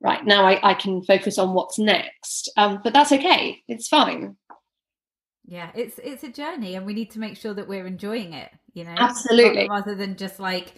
right 0.00 0.24
now 0.24 0.46
I, 0.46 0.70
I 0.70 0.74
can 0.74 1.02
focus 1.02 1.38
on 1.38 1.54
what's 1.54 1.78
next 1.78 2.50
um, 2.56 2.80
but 2.82 2.92
that's 2.92 3.12
okay 3.12 3.62
it's 3.68 3.88
fine 3.88 4.36
yeah 5.46 5.70
it's 5.74 5.98
it's 6.02 6.24
a 6.24 6.28
journey 6.28 6.76
and 6.76 6.86
we 6.86 6.94
need 6.94 7.10
to 7.12 7.18
make 7.18 7.36
sure 7.36 7.54
that 7.54 7.68
we're 7.68 7.86
enjoying 7.86 8.32
it 8.32 8.50
you 8.74 8.84
know 8.84 8.94
absolutely 8.96 9.68
rather 9.68 9.94
than 9.94 10.16
just 10.16 10.38
like 10.38 10.74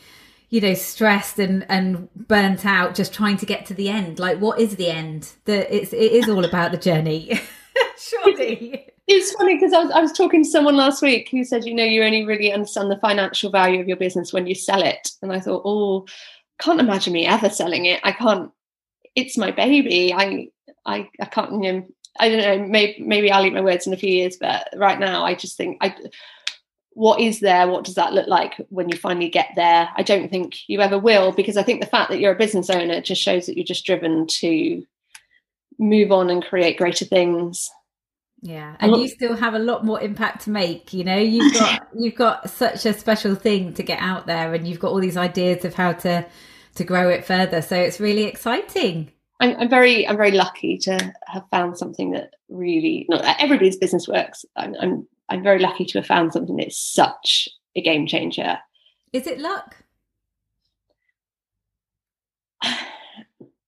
you 0.50 0.60
know 0.60 0.74
stressed 0.74 1.38
and 1.38 1.64
and 1.68 2.08
burnt 2.14 2.66
out 2.66 2.94
just 2.94 3.14
trying 3.14 3.36
to 3.38 3.46
get 3.46 3.64
to 3.66 3.74
the 3.74 3.88
end. 3.88 4.18
Like 4.18 4.38
what 4.38 4.60
is 4.60 4.76
the 4.76 4.90
end? 4.90 5.32
That 5.46 5.74
it's 5.74 5.92
it 5.92 6.12
is 6.12 6.28
all 6.28 6.44
about 6.44 6.72
the 6.72 6.78
journey 6.78 7.40
surely. 7.98 8.86
It's 9.06 9.32
funny 9.32 9.56
because 9.56 9.72
I 9.72 9.82
was, 9.82 9.90
I 9.92 10.00
was 10.00 10.12
talking 10.12 10.44
to 10.44 10.48
someone 10.48 10.76
last 10.76 11.02
week 11.02 11.28
who 11.30 11.44
said 11.44 11.64
you 11.64 11.74
know 11.74 11.84
you 11.84 12.02
only 12.02 12.24
really 12.24 12.52
understand 12.52 12.90
the 12.90 12.98
financial 12.98 13.50
value 13.50 13.80
of 13.80 13.88
your 13.88 13.96
business 13.96 14.32
when 14.32 14.46
you 14.46 14.54
sell 14.54 14.82
it. 14.82 15.10
And 15.22 15.32
i 15.32 15.40
thought 15.40 15.62
oh 15.64 16.06
can't 16.60 16.80
imagine 16.80 17.12
me 17.12 17.26
ever 17.26 17.48
selling 17.48 17.86
it. 17.86 18.00
I 18.04 18.12
can't 18.12 18.50
it's 19.14 19.38
my 19.38 19.52
baby. 19.52 20.12
I 20.12 20.48
I 20.84 21.08
I 21.20 21.26
can't 21.26 21.62
you 21.62 21.72
know, 21.72 21.86
I 22.18 22.28
don't 22.28 22.38
know, 22.38 22.66
maybe 22.66 23.02
maybe 23.02 23.30
I'll 23.30 23.46
eat 23.46 23.54
my 23.54 23.60
words 23.60 23.86
in 23.86 23.92
a 23.92 23.96
few 23.96 24.10
years, 24.10 24.36
but 24.36 24.68
right 24.76 24.98
now 24.98 25.24
I 25.24 25.34
just 25.34 25.56
think 25.56 25.78
I 25.80 25.94
what 27.00 27.18
is 27.18 27.40
there? 27.40 27.66
What 27.66 27.84
does 27.84 27.94
that 27.94 28.12
look 28.12 28.26
like 28.26 28.60
when 28.68 28.90
you 28.90 28.96
finally 28.98 29.30
get 29.30 29.52
there? 29.56 29.88
I 29.96 30.02
don't 30.02 30.30
think 30.30 30.68
you 30.68 30.82
ever 30.82 30.98
will, 30.98 31.32
because 31.32 31.56
I 31.56 31.62
think 31.62 31.80
the 31.80 31.86
fact 31.86 32.10
that 32.10 32.20
you're 32.20 32.34
a 32.34 32.38
business 32.38 32.68
owner 32.68 33.00
just 33.00 33.22
shows 33.22 33.46
that 33.46 33.56
you're 33.56 33.64
just 33.64 33.86
driven 33.86 34.26
to 34.26 34.84
move 35.78 36.12
on 36.12 36.28
and 36.28 36.44
create 36.44 36.76
greater 36.76 37.06
things. 37.06 37.70
Yeah, 38.42 38.76
and 38.80 38.94
you 38.96 39.08
still 39.08 39.34
have 39.34 39.54
a 39.54 39.58
lot 39.58 39.82
more 39.82 39.98
impact 39.98 40.42
to 40.42 40.50
make. 40.50 40.92
You 40.92 41.04
know, 41.04 41.16
you've 41.16 41.54
got 41.58 41.88
you've 41.96 42.16
got 42.16 42.50
such 42.50 42.84
a 42.84 42.92
special 42.92 43.34
thing 43.34 43.72
to 43.74 43.82
get 43.82 44.00
out 44.00 44.26
there, 44.26 44.52
and 44.52 44.68
you've 44.68 44.80
got 44.80 44.90
all 44.90 45.00
these 45.00 45.16
ideas 45.16 45.64
of 45.64 45.72
how 45.72 45.94
to 45.94 46.26
to 46.74 46.84
grow 46.84 47.08
it 47.08 47.24
further. 47.24 47.62
So 47.62 47.76
it's 47.76 47.98
really 47.98 48.24
exciting. 48.24 49.10
I'm, 49.40 49.56
I'm, 49.56 49.70
very 49.70 50.06
I'm 50.06 50.18
very 50.18 50.32
lucky 50.32 50.76
to 50.82 51.14
have 51.28 51.48
found 51.50 51.78
something 51.78 52.10
that 52.10 52.34
really 52.50 53.06
not 53.08 53.24
everybody's 53.40 53.78
business 53.78 54.06
works. 54.06 54.44
I'm, 54.54 54.74
I'm 54.78 55.08
I'm 55.30 55.42
very 55.42 55.60
lucky 55.60 55.84
to 55.86 55.98
have 55.98 56.06
found 56.06 56.32
something 56.32 56.56
that's 56.56 56.78
such 56.78 57.48
a 57.76 57.80
game 57.80 58.06
changer. 58.06 58.58
Is 59.12 59.26
it 59.26 59.38
luck? 59.38 59.76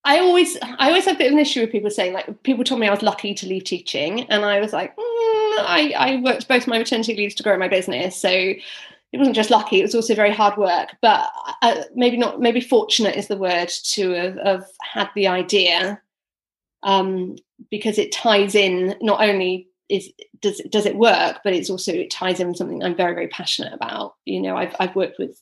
I 0.04 0.18
always 0.18 0.58
I 0.62 0.88
always 0.88 1.04
have 1.04 1.14
a 1.14 1.18
bit 1.18 1.28
of 1.28 1.34
an 1.34 1.38
issue 1.38 1.60
with 1.60 1.70
people 1.70 1.90
saying 1.90 2.12
like 2.12 2.42
people 2.42 2.64
told 2.64 2.80
me 2.80 2.88
I 2.88 2.90
was 2.90 3.02
lucky 3.02 3.34
to 3.34 3.46
leave 3.46 3.64
teaching 3.64 4.22
and 4.30 4.44
I 4.44 4.60
was 4.60 4.72
like 4.72 4.96
mm, 4.96 4.98
I, 5.00 5.94
I 5.96 6.20
worked 6.22 6.48
both 6.48 6.66
my 6.66 6.78
maternity 6.78 7.14
leaves 7.14 7.36
to 7.36 7.42
grow 7.44 7.56
my 7.56 7.68
business 7.68 8.16
so 8.16 8.28
it 8.28 9.18
wasn't 9.18 9.36
just 9.36 9.50
lucky 9.50 9.78
it 9.78 9.84
was 9.84 9.94
also 9.94 10.16
very 10.16 10.32
hard 10.32 10.56
work 10.56 10.96
but 11.02 11.30
uh, 11.62 11.82
maybe 11.94 12.16
not 12.16 12.40
maybe 12.40 12.60
fortunate 12.60 13.14
is 13.14 13.28
the 13.28 13.36
word 13.36 13.68
to 13.68 14.10
have, 14.10 14.38
have 14.44 14.66
had 14.80 15.08
the 15.14 15.28
idea 15.28 16.00
um, 16.82 17.36
because 17.70 17.96
it 17.96 18.10
ties 18.10 18.56
in 18.56 18.96
not 19.00 19.20
only 19.20 19.68
is 19.92 20.10
does 20.40 20.60
does 20.70 20.86
it 20.86 20.96
work? 20.96 21.40
But 21.44 21.52
it's 21.52 21.68
also 21.68 21.92
it 21.92 22.10
ties 22.10 22.40
in 22.40 22.48
with 22.48 22.56
something 22.56 22.82
i'm 22.82 22.96
very 22.96 23.14
very 23.14 23.28
passionate 23.28 23.74
about. 23.74 24.14
You 24.24 24.40
know 24.40 24.56
i've, 24.56 24.74
I've 24.80 24.96
worked 24.96 25.18
with 25.18 25.40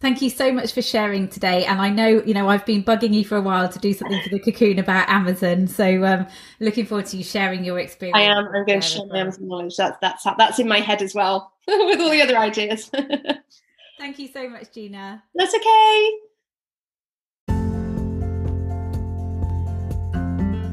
Thank 0.00 0.20
you 0.20 0.30
so 0.30 0.52
much 0.52 0.72
for 0.72 0.82
sharing 0.82 1.28
today. 1.28 1.64
And 1.64 1.80
I 1.80 1.88
know, 1.88 2.22
you 2.24 2.34
know, 2.34 2.48
I've 2.48 2.66
been 2.66 2.82
bugging 2.82 3.14
you 3.14 3.24
for 3.24 3.36
a 3.36 3.40
while 3.40 3.68
to 3.68 3.78
do 3.78 3.92
something 3.92 4.20
for 4.22 4.28
the 4.28 4.38
cocoon 4.38 4.78
about 4.78 5.08
Amazon. 5.08 5.66
So 5.66 6.04
um 6.04 6.26
looking 6.60 6.86
forward 6.86 7.06
to 7.06 7.16
you 7.16 7.24
sharing 7.24 7.64
your 7.64 7.78
experience. 7.78 8.16
I 8.16 8.22
am. 8.22 8.46
I'm 8.54 8.66
going 8.66 8.80
to 8.80 8.86
share 8.86 9.06
my 9.06 9.18
Amazon 9.20 9.48
knowledge. 9.48 9.76
That's 9.76 9.98
that's 10.00 10.24
that's 10.36 10.58
in 10.58 10.68
my 10.68 10.80
head 10.80 11.02
as 11.02 11.14
well 11.14 11.52
with 11.66 12.00
all 12.00 12.10
the 12.10 12.22
other 12.22 12.38
ideas. 12.38 12.90
Thank 13.98 14.18
you 14.18 14.28
so 14.28 14.48
much, 14.48 14.72
Gina. 14.72 15.22
That's 15.34 15.54
okay. 15.54 16.10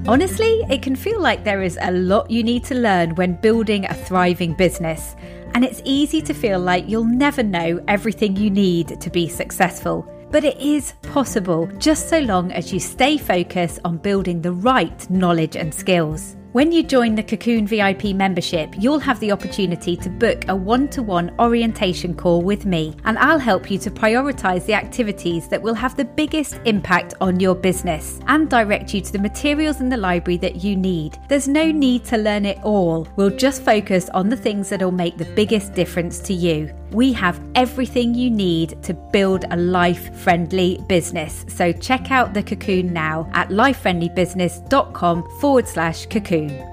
Honestly, 0.07 0.65
it 0.69 0.81
can 0.81 0.95
feel 0.95 1.21
like 1.21 1.43
there 1.43 1.61
is 1.61 1.77
a 1.79 1.91
lot 1.91 2.29
you 2.29 2.43
need 2.43 2.63
to 2.65 2.75
learn 2.75 3.13
when 3.15 3.35
building 3.35 3.85
a 3.85 3.93
thriving 3.93 4.53
business 4.53 5.15
and 5.53 5.63
it's 5.63 5.81
easy 5.85 6.21
to 6.21 6.33
feel 6.33 6.59
like 6.59 6.87
you'll 6.87 7.05
never 7.05 7.43
know 7.43 7.83
everything 7.87 8.35
you 8.35 8.49
need 8.49 8.99
to 9.01 9.09
be 9.09 9.27
successful. 9.27 10.05
But 10.31 10.43
it 10.43 10.57
is 10.59 10.93
possible 11.01 11.67
just 11.77 12.09
so 12.09 12.19
long 12.19 12.51
as 12.51 12.71
you 12.71 12.79
stay 12.79 13.17
focused 13.17 13.79
on 13.83 13.97
building 13.97 14.41
the 14.41 14.53
right 14.53 15.09
knowledge 15.09 15.55
and 15.55 15.73
skills. 15.73 16.37
When 16.53 16.73
you 16.73 16.83
join 16.83 17.15
the 17.15 17.23
Cocoon 17.23 17.65
VIP 17.65 18.13
membership, 18.13 18.75
you'll 18.77 18.99
have 18.99 19.21
the 19.21 19.31
opportunity 19.31 19.95
to 19.95 20.09
book 20.09 20.49
a 20.49 20.55
one 20.55 20.89
to 20.89 21.01
one 21.01 21.33
orientation 21.39 22.13
call 22.13 22.41
with 22.41 22.65
me, 22.65 22.93
and 23.05 23.17
I'll 23.19 23.39
help 23.39 23.71
you 23.71 23.77
to 23.77 23.89
prioritize 23.89 24.65
the 24.65 24.73
activities 24.73 25.47
that 25.47 25.61
will 25.61 25.73
have 25.73 25.95
the 25.95 26.03
biggest 26.03 26.59
impact 26.65 27.13
on 27.21 27.39
your 27.39 27.55
business 27.55 28.19
and 28.27 28.49
direct 28.49 28.93
you 28.93 28.99
to 28.99 29.13
the 29.13 29.19
materials 29.19 29.79
in 29.79 29.87
the 29.87 29.95
library 29.95 30.35
that 30.39 30.57
you 30.57 30.75
need. 30.75 31.17
There's 31.29 31.47
no 31.47 31.71
need 31.71 32.03
to 32.05 32.17
learn 32.17 32.45
it 32.45 32.59
all, 32.65 33.07
we'll 33.15 33.29
just 33.29 33.63
focus 33.63 34.09
on 34.09 34.27
the 34.27 34.35
things 34.35 34.67
that 34.71 34.81
will 34.81 34.91
make 34.91 35.15
the 35.15 35.33
biggest 35.33 35.73
difference 35.73 36.19
to 36.19 36.33
you. 36.33 36.69
We 36.91 37.13
have 37.13 37.41
everything 37.55 38.13
you 38.13 38.29
need 38.29 38.83
to 38.83 38.93
build 38.93 39.45
a 39.49 39.55
life 39.55 40.13
friendly 40.17 40.83
business. 40.89 41.45
So 41.47 41.71
check 41.71 42.11
out 42.11 42.33
the 42.33 42.43
cocoon 42.43 42.91
now 42.91 43.29
at 43.31 43.47
lifefriendlybusiness.com 43.47 45.39
forward 45.39 45.67
slash 45.69 46.07
cocoon 46.07 46.40
day. 46.47 46.70